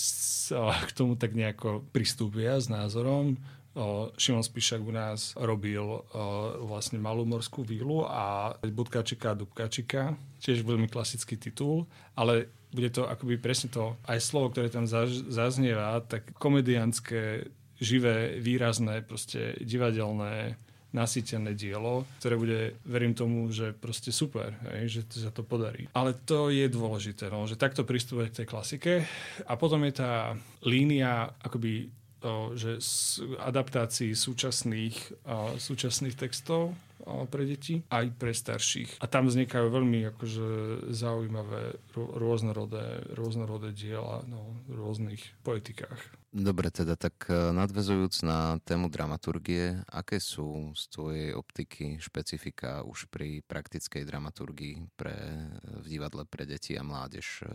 [0.65, 3.37] k tomu tak nejako pristúpia s názorom,
[4.15, 5.83] Šimon Spišak u nás robil
[6.63, 11.83] vlastne malú morskú vílu a Budkačika a Dubkačika, tiež veľmi klasický titul,
[12.15, 19.03] ale bude to akoby presne to, aj slovo, ktoré tam zaznieva, tak komedianské, živé, výrazné,
[19.03, 20.55] proste divadelné,
[20.95, 25.91] nasýtené dielo, ktoré bude, verím tomu, že proste super, hej, že sa to podarí.
[25.91, 28.93] Ale to je dôležité, no, že takto pristúpať k tej klasike.
[29.43, 31.91] A potom je tá línia akoby
[32.57, 32.81] že
[33.37, 35.21] adaptácií súčasných,
[35.61, 36.73] súčasných textov
[37.29, 38.97] pre deti, aj pre starších.
[38.97, 40.47] A tam vznikajú veľmi akože
[40.89, 46.01] zaujímavé rôznorodé, rôznorodé diela no, v rôznych poetikách.
[46.35, 53.07] Dobre, teda tak e, nadvezujúc na tému dramaturgie, aké sú z tvojej optiky špecifika už
[53.07, 55.15] pri praktickej dramaturgii pre,
[55.63, 57.47] v divadle pre deti a mládež, e,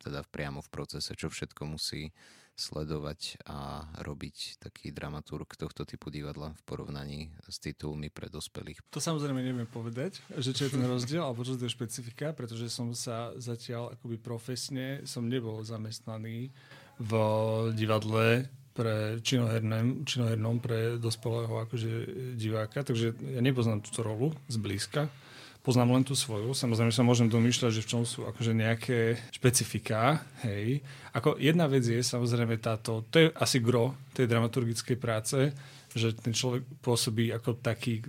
[0.00, 2.08] teda priamo v procese, čo všetko musí
[2.56, 8.80] sledovať a robiť taký dramaturg tohto typu divadla v porovnaní s titulmi pre dospelých?
[8.96, 12.96] To samozrejme neviem povedať, že čo je ten rozdiel alebo čo je špecifika, pretože som
[12.96, 16.48] sa zatiaľ akoby profesne som nebol zamestnaný
[16.98, 17.12] v
[17.72, 21.90] divadle pre činohernom, činohernom pre dospelého akože
[22.40, 25.12] diváka, takže ja nepoznám túto rolu zblízka
[25.62, 26.52] poznám len tú svoju.
[26.52, 30.18] Samozrejme sa môžem domýšľať, že v čom sú akože nejaké špecifiká.
[30.42, 30.82] Hej.
[31.14, 35.54] Ako jedna vec je samozrejme táto, to je asi gro tej dramaturgickej práce,
[35.94, 38.00] že ten človek pôsobí ako taký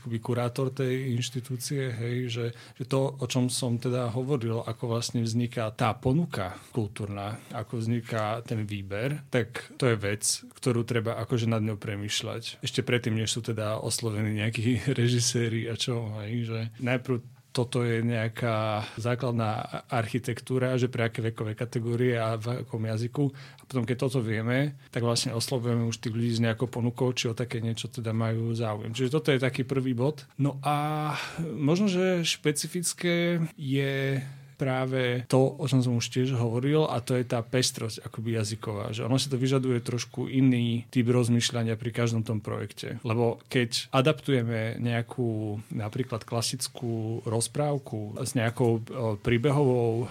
[0.00, 5.20] akoby kurátor tej inštitúcie, hej, že, že to, o čom som teda hovoril, ako vlastne
[5.24, 10.22] vzniká tá ponuka kultúrna, ako vzniká ten výber, tak to je vec,
[10.56, 12.64] ktorú treba akože nad ňou premyšľať.
[12.64, 17.98] Ešte predtým, než sú teda oslovení nejakí režiséri a čo, hej, že najprv toto je
[18.02, 23.24] nejaká základná architektúra, že pre aké vekové kategórie a v akom jazyku.
[23.58, 27.26] A potom, keď toto vieme, tak vlastne oslovujeme už tých ľudí s nejakou ponukou, či
[27.26, 28.94] o také niečo teda majú záujem.
[28.94, 30.22] Čiže toto je taký prvý bod.
[30.38, 34.22] No a možno, že špecifické je
[34.60, 38.92] práve to, o čom som už tiež hovoril, a to je tá pestrosť akoby jazyková.
[38.92, 43.00] Že ono si to vyžaduje trošku iný typ rozmýšľania pri každom tom projekte.
[43.00, 48.84] Lebo keď adaptujeme nejakú napríklad klasickú rozprávku s nejakou
[49.24, 50.04] príbehovou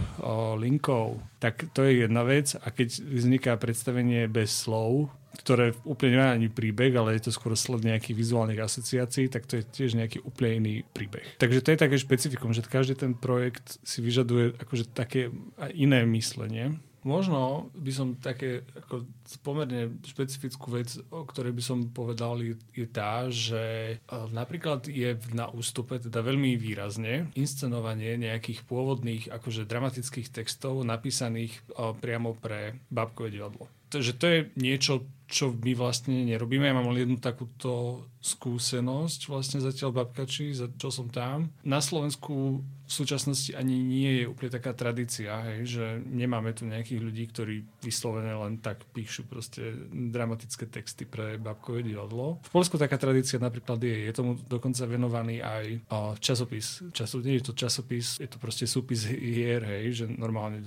[0.58, 2.56] linkou, tak to je jedna vec.
[2.60, 7.56] A keď vzniká predstavenie bez slov, ktoré úplne nemá ani príbeh, ale je to skôr
[7.56, 11.40] sled nejakých vizuálnych asociácií, tak to je tiež nejaký úplne iný príbeh.
[11.40, 15.32] Takže to je také špecifikum, že každý ten projekt si vyžaduje akože také
[15.72, 16.76] iné myslenie.
[17.08, 19.08] Možno by som také ako
[19.40, 23.96] pomerne špecifickú vec, o ktorej by som povedal, je, tá, že e,
[24.36, 31.62] napríklad je na ústupe teda veľmi výrazne inscenovanie nejakých pôvodných akože dramatických textov napísaných e,
[31.96, 33.72] priamo pre bábkové divadlo.
[33.90, 36.66] Takže to je niečo, čo my vlastne nerobíme.
[36.66, 41.54] Ja mám len jednu takúto skúsenosť vlastne zatiaľ babkači, čo som tam.
[41.64, 47.00] Na Slovensku v súčasnosti ani nie je úplne taká tradícia, hej, že nemáme tu nejakých
[47.06, 52.42] ľudí, ktorí vyslovene len tak píšu proste dramatické texty pre babkové divadlo.
[52.50, 56.82] V Polsku taká tradícia napríklad je, je tomu dokonca venovaný aj o, časopis.
[56.90, 60.66] Času, nie je to časopis, je to proste súpis hier, hej, že normálne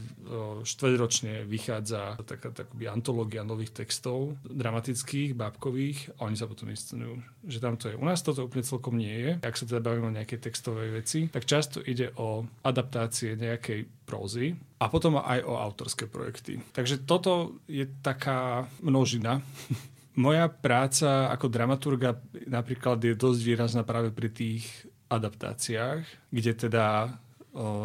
[0.62, 2.54] štvrťročne vychádza taká
[2.86, 7.18] antológia nových textov dramatických, bábkových a oni sa potom inscenujú.
[7.44, 7.96] Že tam to je.
[7.98, 9.30] U nás toto úplne celkom nie je.
[9.42, 14.52] Ak sa teda bavíme o nejakej textovej veci, tak často ide o adaptácie nejakej prózy
[14.78, 16.60] a potom aj o autorské projekty.
[16.72, 19.40] Takže toto je taká množina.
[20.20, 24.68] Moja práca ako dramaturga napríklad je dosť výrazná práve pri tých
[25.08, 27.16] adaptáciách, kde teda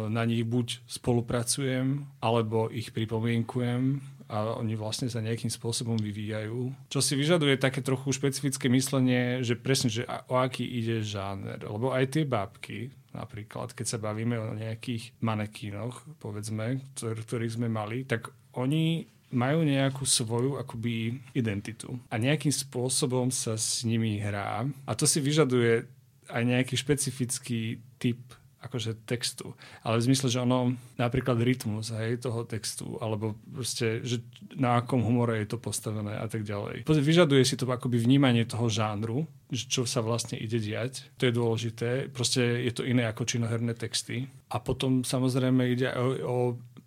[0.08, 6.92] na nich buď spolupracujem, alebo ich pripomienkujem a oni vlastne sa nejakým spôsobom vyvíjajú.
[6.92, 11.64] Čo si vyžaduje také trochu špecifické myslenie, že presne, že o aký ide žáner.
[11.64, 17.72] Lebo aj tie bábky, napríklad, keď sa bavíme o nejakých manekínoch, povedzme, ktor- ktorých sme
[17.72, 21.96] mali, tak oni majú nejakú svoju akoby identitu.
[22.08, 24.64] A nejakým spôsobom sa s nimi hrá.
[24.88, 25.84] A to si vyžaduje
[26.28, 28.20] aj nejaký špecifický typ
[28.58, 29.54] akože textu.
[29.86, 34.22] Ale v zmysle, že ono napríklad rytmus hej, toho textu, alebo proste, že
[34.58, 36.82] na akom humore je to postavené a tak ďalej.
[36.86, 41.06] Vyžaduje si to akoby vnímanie toho žánru, čo sa vlastne ide diať.
[41.22, 41.88] To je dôležité.
[42.10, 44.26] Proste je to iné ako činoherné texty.
[44.50, 46.36] A potom samozrejme ide o, o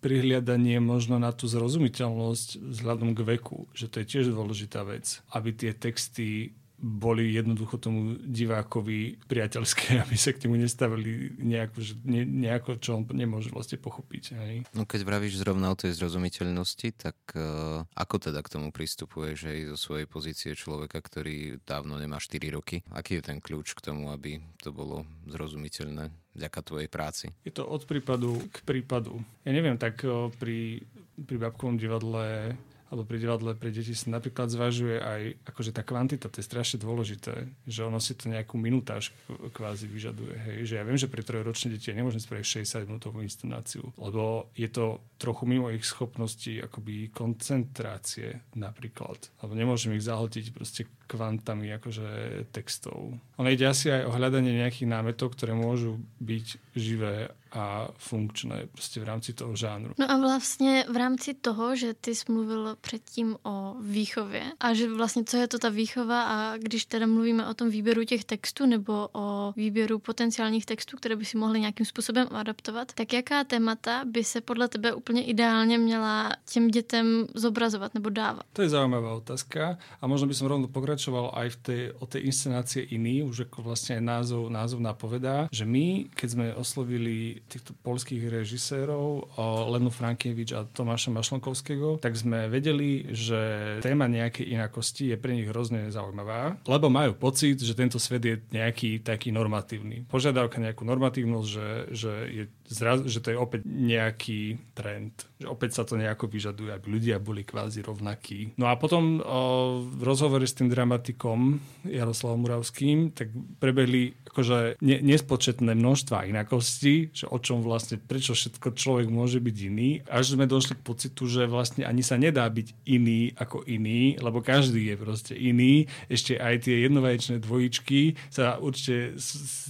[0.01, 5.53] prihliadanie možno na tú zrozumiteľnosť vzhľadom k veku, že to je tiež dôležitá vec, aby
[5.53, 12.25] tie texty boli jednoducho tomu divákovi priateľské, aby sa k nemu nestavili nejako, že ne,
[12.25, 14.23] nejako čo on nemôže vlastne pochopiť.
[14.33, 14.55] Hej.
[14.73, 19.59] No keď vravíš zrovna o tej zrozumiteľnosti, tak uh, ako teda k tomu pristupuješ aj
[19.71, 22.81] zo svojej pozície človeka, ktorý dávno nemá 4 roky?
[22.89, 27.25] Aký je ten kľúč k tomu, aby to bolo zrozumiteľné vďaka tvojej práci?
[27.45, 29.21] Je to od prípadu k prípadu.
[29.45, 30.81] Ja neviem, tak uh, pri,
[31.21, 32.57] pri babkovom divadle
[32.91, 36.77] alebo pri divadle pre deti sa napríklad zvažuje aj akože tá kvantita, to je strašne
[36.83, 39.15] dôležité, že ono si to nejakú minutáž
[39.55, 40.35] kvázi vyžaduje.
[40.35, 40.57] Hej?
[40.67, 44.67] Že ja viem, že pre trojročné deti ja nemôžem spraviť 60 minútovú inscenáciu, lebo je
[44.67, 49.31] to trochu mimo ich schopností akoby koncentrácie napríklad.
[49.39, 52.07] Alebo nemôžem ich zahltiť proste kvantami akože
[52.55, 53.15] textov.
[53.39, 58.99] Ono ide asi aj o hľadanie nejakých námetov, ktoré môžu byť živé a funkčné prostě
[58.99, 59.93] v rámci toho žánru.
[59.99, 64.93] No a vlastně v rámci toho, že ty jsi mluvil předtím o výchově a že
[64.93, 68.65] vlastně co je to ta výchova a když teda mluvíme o tom výběru těch textů
[68.65, 74.05] nebo o výběru potenciálních textů, které by si mohly nějakým způsobem adaptovat, tak jaká témata
[74.05, 78.43] by se podle tebe úplně ideálně měla těm dětem zobrazovat nebo dávat?
[78.53, 82.21] To je zaujímavá otázka a možno by som rovno pokračoval aj v tej, o tej
[82.25, 88.27] inscenácie iný, už ako vlastne názov, názov napovedá, že my, keď sme oslovili týchto polských
[88.29, 89.37] režisérov,
[89.71, 95.47] Lenu Frankievič a Tomáša Mašlonkovského, tak sme vedeli, že téma nejakej inakosti je pre nich
[95.49, 100.05] hrozne zaujímavá, lebo majú pocit, že tento svet je nejaký taký normatívny.
[100.07, 105.81] Požiadavka nejakú normatívnosť, že, že, je zraz, že to je opäť nejaký trend, že opäť
[105.81, 108.55] sa to nejako vyžaduje, aby ľudia boli kvázi rovnakí.
[108.55, 114.97] No a potom o, v rozhovore s tým dramatikom Jaroslavom Muravským, tak prebehli akože ne,
[115.03, 120.43] nespočetné množstva inakostí, že o čom vlastne, prečo všetko človek môže byť iný, až sme
[120.43, 124.95] došli k pocitu, že vlastne ani sa nedá byť iný ako iný, lebo každý je
[124.99, 125.87] proste iný.
[126.11, 129.15] Ešte aj tie jednovaječné dvojičky sa určite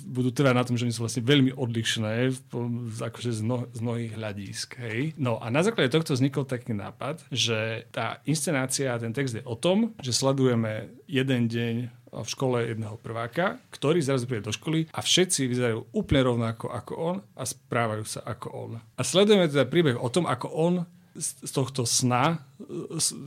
[0.10, 2.13] budú trvať na tom, že oni sú vlastne veľmi odlišné
[2.97, 4.82] akože z, no, mnohých hľadísk.
[4.82, 5.13] Hej?
[5.21, 9.45] No a na základe tohto vznikol taký nápad, že tá inscenácia a ten text je
[9.45, 14.91] o tom, že sledujeme jeden deň v škole jedného prváka, ktorý zrazu príde do školy
[14.91, 18.71] a všetci vyzerajú úplne rovnako ako on a správajú sa ako on.
[19.00, 20.74] A sledujeme teda príbeh o tom, ako on
[21.15, 22.39] z tohto sna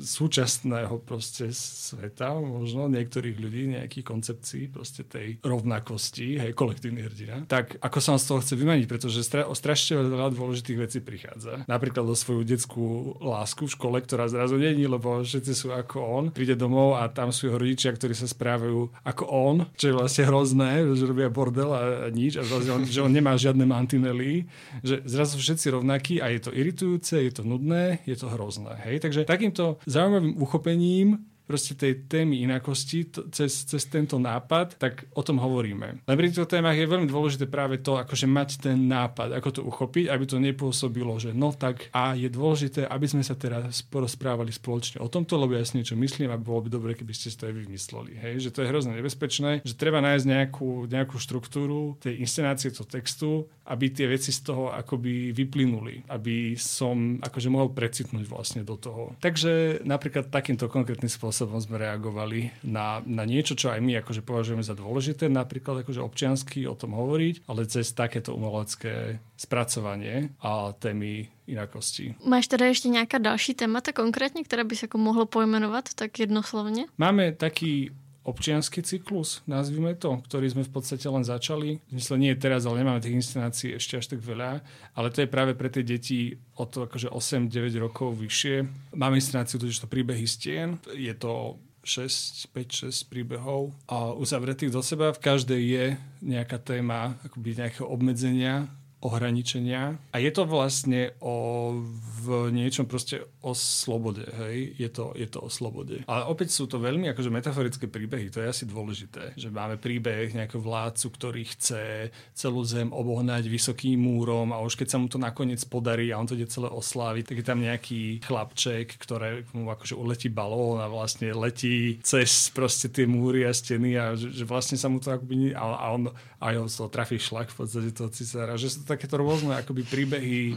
[0.01, 7.77] súčasného proste sveta, možno niektorých ľudí, nejakých koncepcií proste tej rovnakosti, hej, kolektívny hrdina, tak
[7.81, 11.66] ako sa z toho chce vymaniť, pretože stra- o strašne veľa dôležitých vecí prichádza.
[11.66, 16.25] Napríklad o svoju detskú lásku v škole, ktorá zrazu není, lebo všetci sú ako on.
[16.31, 20.25] Príde domov a tam sú jeho rodičia, ktorí sa správajú ako on, čo je vlastne
[20.29, 24.47] hrozné, že robia bordel a, a nič, a vlastne on, že on nemá žiadne mantinely,
[24.85, 28.77] že zrazu všetci rovnakí a je to iritujúce, je to nudné, je to hrozné.
[28.85, 29.05] Hej?
[29.05, 35.23] Takže takýmto zaujímavým uchopením proste tej témy inakosti to, cez, cez tento nápad, tak o
[35.23, 36.05] tom hovoríme.
[36.09, 39.61] Len pri týchto témach je veľmi dôležité práve to, akože mať ten nápad, ako to
[39.61, 44.51] uchopiť, aby to nepôsobilo, že no tak a je dôležité, aby sme sa teraz porozprávali
[44.51, 47.37] spoločne o tomto, lebo ja si niečo myslím a bolo by dobre, keby ste si
[47.37, 48.13] to aj vymysleli.
[48.17, 48.49] Hej?
[48.49, 53.31] Že to je hrozne nebezpečné, že treba nájsť nejakú, nejakú štruktúru tej inscenácie, toho textu,
[53.69, 59.13] aby tie veci z toho akoby vyplynuli, aby som akože mohol precitnúť vlastne do toho.
[59.21, 64.23] Takže napríklad takýmto konkrétnym spôsobom spôsobom sme reagovali na, na niečo, čo aj my akože
[64.23, 70.70] považujeme za dôležité, napríklad akože občiansky o tom hovoriť, ale cez takéto umelecké spracovanie a
[70.79, 72.14] témy inakosti.
[72.23, 76.87] Máš teda ešte nejaká další témata konkrétne, ktorá by sa ako mohlo pojmenovať tak jednoslovne?
[76.94, 77.90] Máme taký
[78.25, 81.79] občianský cyklus, nazvime to, ktorý sme v podstate len začali.
[81.93, 84.65] Myslím, nie teraz, ale nemáme tých inscenácií ešte až tak veľa,
[84.97, 88.65] ale to je práve pre tie deti od akože 8-9 rokov vyššie.
[88.97, 90.81] Máme inscenáciu totiž to príbehy stien.
[90.97, 95.13] Je to 6, 5, 6 príbehov a uzavretých do seba.
[95.13, 95.85] V každej je
[96.25, 98.73] nejaká téma akoby nejakého obmedzenia
[99.05, 100.00] ohraničenia.
[100.11, 101.77] A je to vlastne o
[102.25, 104.73] v niečom proste o slobode, hej?
[104.81, 106.00] Je to, je to o slobode.
[106.09, 110.33] Ale opäť sú to veľmi akože metaforické príbehy, to je asi dôležité, že máme príbeh
[110.33, 115.21] nejakého vládcu, ktorý chce celú zem obohnať vysokým múrom a už keď sa mu to
[115.21, 119.69] nakoniec podarí a on to ide celé osláviť, tak je tam nejaký chlapček, ktoré mu
[119.69, 124.48] akože uletí balón a vlastne letí cez proste tie múry a steny a že, že
[124.48, 126.09] vlastne sa mu to akoby, a, a on
[126.44, 129.83] aj on to trafí šlak v podstate toho cisára, že sú to takéto rôzne akoby
[129.83, 130.55] príbehy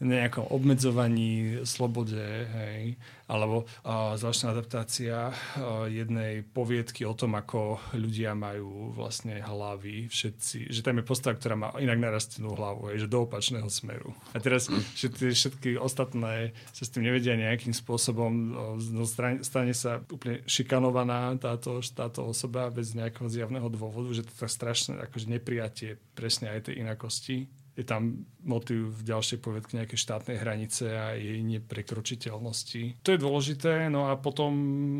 [0.00, 2.16] nejakom obmedzovaní, slobode,
[2.48, 2.96] hej,
[3.28, 10.72] alebo uh, zvláštna adaptácia uh, jednej poviedky o tom, ako ľudia majú vlastne hlavy všetci,
[10.72, 14.16] že tam je postava, ktorá má inak narastenú hlavu, hej, že do opačného smeru.
[14.32, 18.32] A teraz tie všetky ostatné sa s tým nevedia nejakým spôsobom,
[18.80, 19.04] no,
[19.44, 24.96] stane sa úplne šikanovaná táto, táto osoba bez nejakého zjavného dôvodu, že to tak strašné
[24.96, 30.92] akože neprijatie presne aj tej inakosti je tam motiv v ďalšej povedke nejaké štátnej hranice
[30.92, 33.04] a jej neprekročiteľnosti.
[33.04, 34.52] To je dôležité, no a potom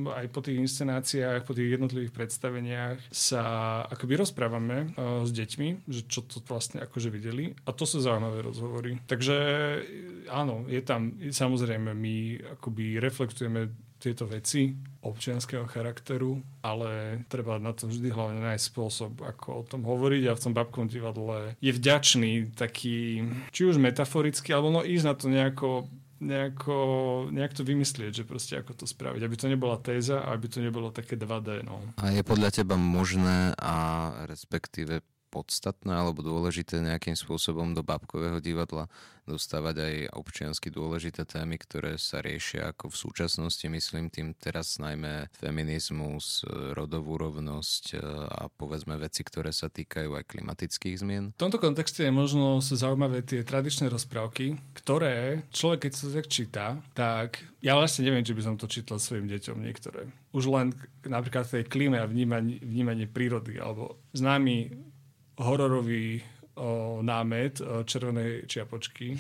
[0.09, 3.43] aj po tých inscenáciách, po tých jednotlivých predstaveniach sa
[3.89, 8.45] akoby rozprávame uh, s deťmi, že čo to vlastne akože videli a to sú zaujímavé
[8.45, 9.01] rozhovory.
[9.09, 9.37] Takže
[10.29, 12.17] áno, je tam, samozrejme, my
[12.61, 14.73] akoby reflektujeme tieto veci
[15.05, 20.37] občianského charakteru, ale treba na to vždy hlavne nájsť spôsob, ako o tom hovoriť a
[20.37, 25.27] v tom babkom divadle je vďačný taký, či už metaforicky, alebo no ísť na to
[25.29, 25.71] nejako
[26.21, 26.77] nejako,
[27.33, 30.61] nejak to vymyslieť, že proste ako to spraviť, aby to nebola téza a aby to
[30.61, 31.65] nebolo také 2D.
[31.65, 31.81] No.
[31.97, 33.75] A je podľa teba možné a
[34.29, 35.01] respektíve
[35.31, 38.91] podstatné alebo dôležité nejakým spôsobom do bábkového divadla
[39.31, 45.31] dostávať aj občiansky dôležité témy, ktoré sa riešia ako v súčasnosti, myslím tým teraz najmä
[45.39, 46.43] feminizmus,
[46.75, 51.25] rodovú rovnosť e, a povedzme veci, ktoré sa týkajú aj klimatických zmien.
[51.39, 56.27] V tomto kontexte je možno sú zaujímavé tie tradičné rozprávky, ktoré človek, keď sa tak
[56.27, 56.67] číta,
[56.99, 60.11] tak ja vlastne neviem, či by som to čítal svojim deťom niektoré.
[60.35, 60.73] Už len
[61.05, 64.90] napríklad tej klíme a vnímanie, vnímanie prírody, alebo známy
[65.41, 66.21] hororový
[66.55, 69.17] o, námet o, červenej čiapočky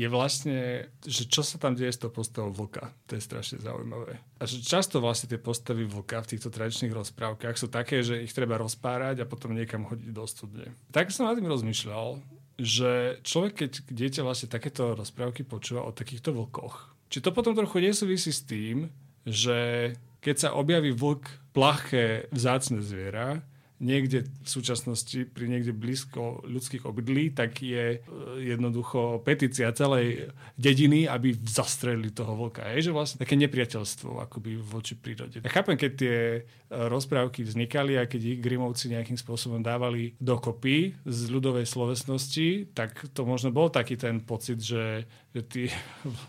[0.00, 2.94] je vlastne, že čo sa tam deje s tou postavou vlka.
[3.10, 4.22] To je strašne zaujímavé.
[4.38, 8.32] A že často vlastne tie postavy vlka v týchto tradičných rozprávkach sú také, že ich
[8.32, 10.72] treba rozpárať a potom niekam hodiť do studne.
[10.94, 12.22] Tak som nad tým rozmýšľal,
[12.56, 17.82] že človek, keď dieťa vlastne takéto rozprávky počúva o takýchto vlkoch, či to potom trochu
[17.82, 18.88] nesúvisí s tým,
[19.26, 23.42] že keď sa objaví vlk plaché vzácne zviera,
[23.80, 27.98] niekde v súčasnosti pri niekde blízko ľudských obydlí, tak je e,
[28.44, 32.76] jednoducho petícia celej dediny, aby zastrelili toho vlka.
[32.76, 35.40] Je, že vlastne také nepriateľstvo akoby voči prírode.
[35.40, 41.00] Ja chápem, keď tie e, rozprávky vznikali a keď ich Grimovci nejakým spôsobom dávali dokopy
[41.08, 45.64] z ľudovej slovesnosti, tak to možno bol taký ten pocit, že že, tí,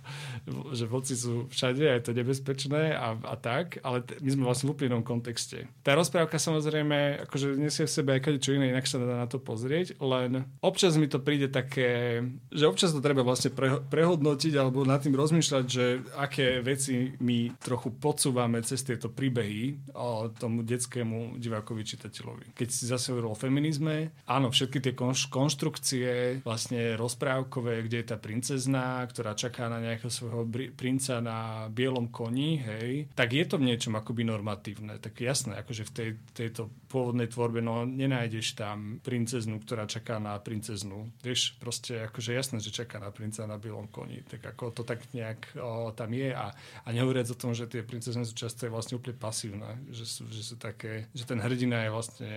[0.77, 4.69] že vlci sú všade a je to nebezpečné a, a tak, ale my sme vlastne
[4.69, 5.65] v úplnom kontexte.
[5.81, 9.41] Tá rozprávka samozrejme akože nesie v sebe aj čo iné, inak sa dá na to
[9.41, 12.21] pozrieť, len občas mi to príde také,
[12.53, 15.85] že občas to treba vlastne pre, prehodnotiť alebo nad tým rozmýšľať, že
[16.17, 22.45] aké veci my trochu podsúvame cez tieto príbehy o tomu detskému divákovi čitateľovi.
[22.53, 28.07] Keď si zase hovoril o feminizme, áno, všetky tie konš- konštrukcie vlastne rozprávkové, kde je
[28.07, 30.43] tá princezna, ktorá čaká na nejakého svojho
[30.75, 34.97] princa na bielom koni, hej, tak je to v niečom akoby normatívne.
[34.99, 40.35] Tak jasné, akože v tej, tejto pôvodnej tvorbe, no nenájdeš tam princeznu, ktorá čaká na
[40.35, 41.07] princeznu.
[41.23, 44.27] Vieš, proste akože jasné, že čaká na princa na bielom koni.
[44.27, 46.51] Tak ako to tak nejak o, tam je a,
[46.83, 50.43] a nehovoriac o tom, že tie princezny sú často vlastne úplne pasívne, že sú, že
[50.43, 52.31] sú také, že ten hrdina je vlastne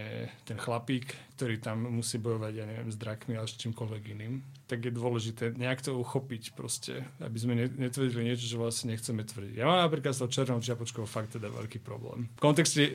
[0.47, 4.81] ten chlapík, ktorý tam musí bojovať, ja neviem, s drakmi alebo s čímkoľvek iným tak
[4.81, 9.55] je dôležité nejak to uchopiť proste, aby sme netvrdili niečo, čo vlastne nechceme tvrdiť.
[9.61, 12.33] Ja mám napríklad s tou červenou čiapočkou fakt teda veľký problém.
[12.39, 12.93] V kontexte e,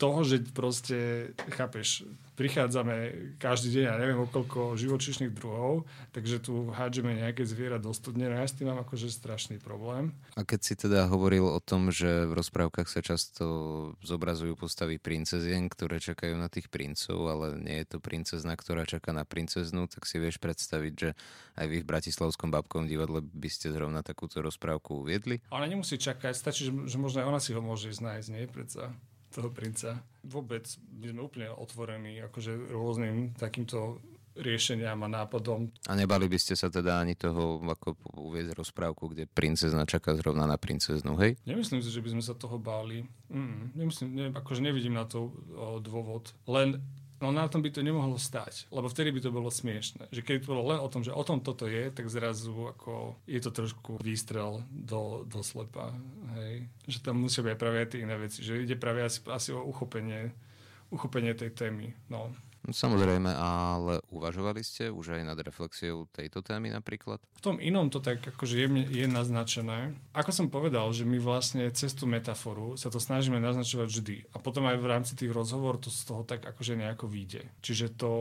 [0.00, 2.94] toho, že proste, chápeš, prichádzame
[3.36, 5.84] každý deň, ja neviem o koľko živočíšnych druhov,
[6.16, 10.16] takže tu hádžeme nejaké zviera do studne, no ja s tým mám akože strašný problém.
[10.32, 13.44] A keď si teda hovoril o tom, že v rozprávkach sa často
[14.00, 19.12] zobrazujú postavy princezien, ktoré čakajú na tých princov, ale nie je to princezna, ktorá čaká
[19.12, 21.10] na princeznu, tak si vieš predstaviť, že
[21.60, 25.44] aj vy v Bratislavskom babkom divadle by ste zrovna takúto rozprávku uviedli?
[25.52, 28.48] Ona nemusí čakať, stačí, že, možno aj ona si ho môže nájsť, nie?
[28.48, 28.96] Predsa
[29.32, 30.04] toho princa.
[30.22, 30.68] Vôbec
[31.00, 33.98] my sme úplne otvorení akože rôznym takýmto
[34.32, 35.68] riešeniam a nápadom.
[35.88, 40.48] A nebali by ste sa teda ani toho, ako uvieť rozprávku, kde princezna čaká zrovna
[40.48, 41.36] na princeznu, hej?
[41.44, 43.04] Nemyslím si, že by sme sa toho báli.
[43.28, 46.32] Mm, nemyslím, ne, akože nevidím na to o, dôvod.
[46.48, 46.80] Len
[47.22, 50.10] no na tom by to nemohlo stať, lebo vtedy by to bolo smiešne.
[50.10, 53.14] Že keď to bolo len o tom, že o tom toto je, tak zrazu ako
[53.30, 55.94] je to trošku výstrel do, do slepa.
[56.34, 56.66] Hej?
[56.90, 58.42] Že tam musia byť práve aj tie iné veci.
[58.42, 60.34] Že ide práve asi, asi o uchopenie,
[60.90, 61.94] uchopenie tej témy.
[62.10, 62.34] No.
[62.70, 67.18] Samozrejme, ale uvažovali ste už aj nad reflexiou tejto témy napríklad?
[67.34, 69.98] V tom inom to tak akože je, je naznačené.
[70.14, 74.16] Ako som povedal, že my vlastne cez tú metaforu sa to snažíme naznačovať vždy.
[74.30, 77.50] A potom aj v rámci tých rozhovorov to z toho tak akože nejako vyjde.
[77.66, 78.14] Čiže to,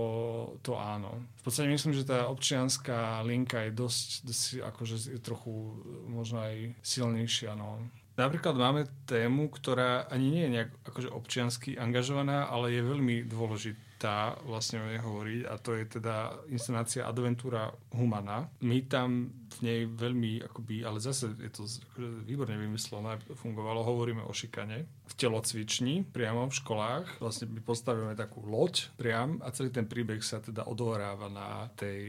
[0.66, 1.22] to áno.
[1.42, 5.54] V podstate myslím, že tá občianská linka je dosť, dosť akože je trochu
[6.10, 7.54] možno aj silnejšia.
[7.54, 7.78] No.
[8.18, 13.91] Napríklad máme tému, ktorá ani nie je nejak akože občiansky angažovaná, ale je veľmi dôležitá
[14.02, 16.16] tá vlastne o nej hovoriť a to je teda
[16.50, 18.50] inscenácia Adventúra Humana.
[18.66, 24.26] My tam v nej veľmi, akoby, ale zase je to akože výborne vymyslené, fungovalo, hovoríme
[24.26, 27.22] o šikane v telocvični, priamo v školách.
[27.22, 32.02] Vlastne my postavíme takú loď priam a celý ten príbeh sa teda odohráva na tej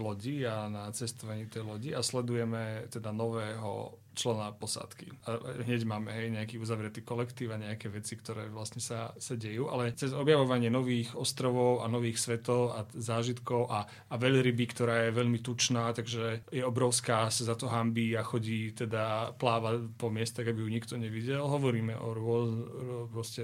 [0.00, 5.12] lodi a na cestovaní tej lodi a sledujeme teda nového člena posádky.
[5.28, 5.36] A
[5.68, 9.92] hneď máme hej, nejaký uzavretý kolektív a nejaké veci, ktoré vlastne sa, sa dejú, ale
[9.92, 15.44] cez objavovanie nových ostrovov a nových svetov a zážitkov a, a veľryby, ktorá je veľmi
[15.44, 20.64] tučná, takže je obrovská, sa za to hambí a chodí, teda pláva po miestach, aby
[20.64, 21.44] ju nikto nevidel.
[21.44, 22.48] Hovoríme o rôz,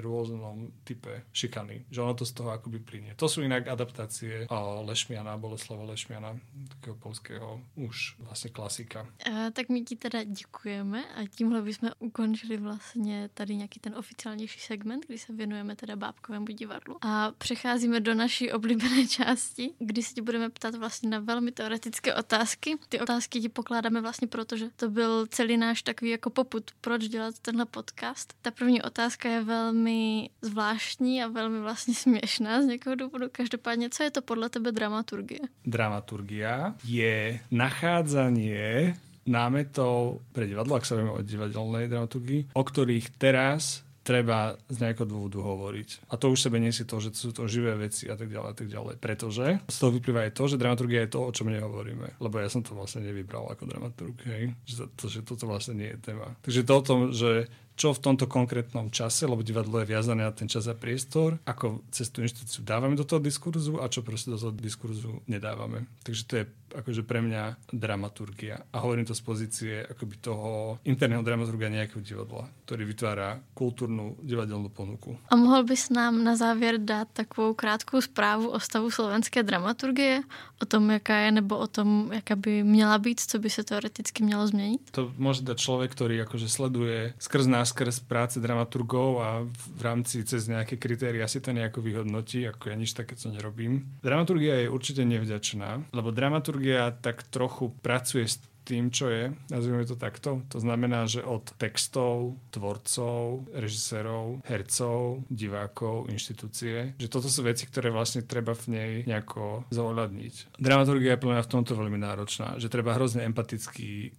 [0.00, 3.12] rôznom type šikany, že ono to z toho akoby plinie.
[3.20, 6.32] To sú inak adaptácie o Lešmiana, Boleslava Lešmiana,
[6.78, 9.04] takého polského už vlastne klasika.
[9.28, 13.94] A, tak my ti teda ďakujeme děkujeme a tímhle bychom ukončili vlastně tady nějaký ten
[13.94, 16.96] oficiálnější segment, kdy se věnujeme teda bábkovému divadlu.
[17.00, 22.14] A přecházíme do naší oblíbené části, kdy se ti budeme ptát vlastně na velmi teoretické
[22.14, 22.78] otázky.
[22.88, 27.08] Ty otázky ti pokládáme vlastně proto, že to byl celý náš takový jako poput, proč
[27.08, 28.34] dělat tenhle podcast.
[28.42, 33.26] Ta první otázka je velmi zvláštní a velmi vlastně směšná z někoho důvodu.
[33.32, 35.40] Každopádně, co je to podle tebe dramaturgie?
[35.66, 38.96] Dramaturgia je nachádzanie
[39.26, 45.06] námetov pre divadlo, ak sa vieme o divadelnej dramaturgii, o ktorých teraz treba z nejakého
[45.06, 46.10] dôvodu hovoriť.
[46.10, 48.56] A to už sebe nesie to, že sú to živé veci a tak ďalej a
[48.58, 48.94] tak ďalej.
[48.98, 52.18] Pretože z toho vyplýva aj to, že dramaturgia je to, o čom nehovoríme.
[52.18, 54.58] Lebo ja som to vlastne nevybral ako dramaturg, hej?
[54.66, 56.34] Že, to, že toto vlastne nie je téma.
[56.42, 57.46] Takže to o tom, že
[57.82, 61.82] čo v tomto konkrétnom čase, lebo divadlo je viazané na ten čas a priestor, ako
[61.90, 65.90] cez tú inštitúciu dávame do toho diskurzu a čo proste do toho diskurzu nedávame.
[66.06, 66.44] Takže to je
[66.78, 68.64] akože pre mňa dramaturgia.
[68.72, 74.72] A hovorím to z pozície akoby toho interného dramaturgia nejakého divadla, ktorý vytvára kultúrnu divadelnú
[74.72, 75.18] ponuku.
[75.28, 80.22] A mohol bys nám na závěr dát takovou krátkou zprávu o stavu slovenské dramaturgie?
[80.62, 84.24] O tom, jaká je, nebo o tom, jaká by měla být, co by se teoreticky
[84.24, 84.80] mělo změnit?
[84.90, 90.44] To môže dať človek, ktorý akože sleduje skrz náskrz práce dramaturgov a v rámci cez
[90.44, 93.88] nejaké kritéria si to nejako vyhodnotí, ako ja nič takéto nerobím.
[94.04, 98.36] Dramaturgia je určite nevďačná, lebo dramaturgia tak trochu pracuje s
[98.72, 100.40] tým, čo je, nazvime to takto.
[100.48, 107.92] To znamená, že od textov, tvorcov, režisérov, hercov, divákov, inštitúcie, že toto sú veci, ktoré
[107.92, 110.56] vlastne treba v nej nejako zohľadniť.
[110.56, 114.10] Dramaturgia je plná v tomto veľmi náročná, že treba hrozne empaticky e,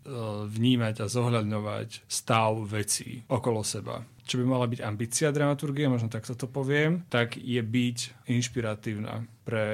[0.46, 6.32] vnímať a zohľadňovať stav vecí okolo seba čo by mala byť ambícia dramaturgie, možno takto
[6.32, 9.68] to poviem, tak je byť inšpiratívna pre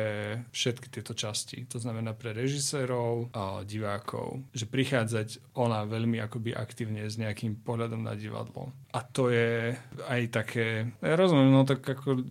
[0.50, 1.66] všetky tieto časti.
[1.70, 4.42] To znamená pre režisérov a divákov.
[4.54, 8.74] Že prichádzať ona veľmi akoby aktívne s nejakým pohľadom na divadlo.
[8.90, 9.78] A to je
[10.10, 12.26] aj také, ja rozumiem, no tak ako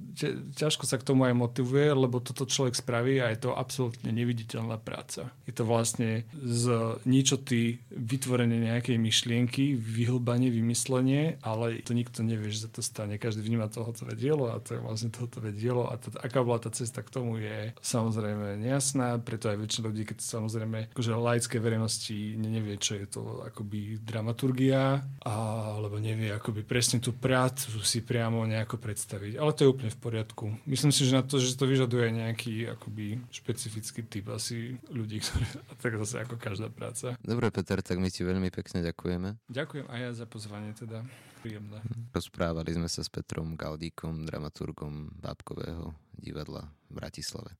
[0.59, 4.75] ťažko sa k tomu aj motivuje, lebo toto človek spraví a je to absolútne neviditeľná
[4.83, 5.31] práca.
[5.47, 6.65] Je to vlastne z
[7.07, 13.15] ničoty vytvorenie nejakej myšlienky, vyhlbanie, vymyslenie, ale to nikto nevie, že sa to stane.
[13.23, 16.75] Každý vníma tohotové dielo a to je vlastne tohotové dielo a to, aká bola tá
[16.75, 21.61] cesta k tomu, tomu je samozrejme nejasná, preto aj väčšina ľudí, keď samozrejme akože laické
[21.61, 28.49] verejnosti nevie, čo je to akoby dramaturgia, alebo nevie akoby presne tú prácu si priamo
[28.49, 29.37] nejako predstaviť.
[29.37, 30.45] Ale to je úplne v poriadku.
[30.65, 35.45] Myslím si, že na to, že to vyžaduje nejaký akoby špecifický typ asi ľudí, ktorí,
[35.77, 37.13] tak zase ako každá práca.
[37.21, 39.37] Dobre, Peter, tak my ti veľmi pekne ďakujeme.
[39.53, 41.05] Ďakujem aj ja za pozvanie teda.
[41.39, 41.79] Príjemné.
[42.11, 47.55] Rozprávali sme sa s Petrom Galdíkom, dramaturgom Bábkového divadla v Bratislave.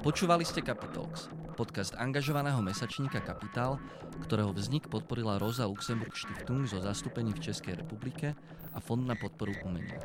[0.00, 1.28] Počúvali ste Capitalx,
[1.58, 3.76] podcast angažovaného mesačníka Kapitál,
[4.24, 8.32] ktorého vznik podporila Rosa Luxemburg Stiftung zo zastúpení v Českej republike
[8.72, 9.98] a Fond na podporu umenia.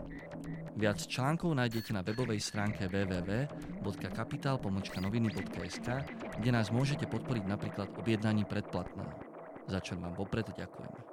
[0.75, 5.87] Viac článkov nájdete na webovej stránke www.kapital.noviny.sk,
[6.41, 9.13] kde nás môžete podporiť napríklad objednaním predplatného,
[9.71, 11.04] za čo vám vopred ďakujeme.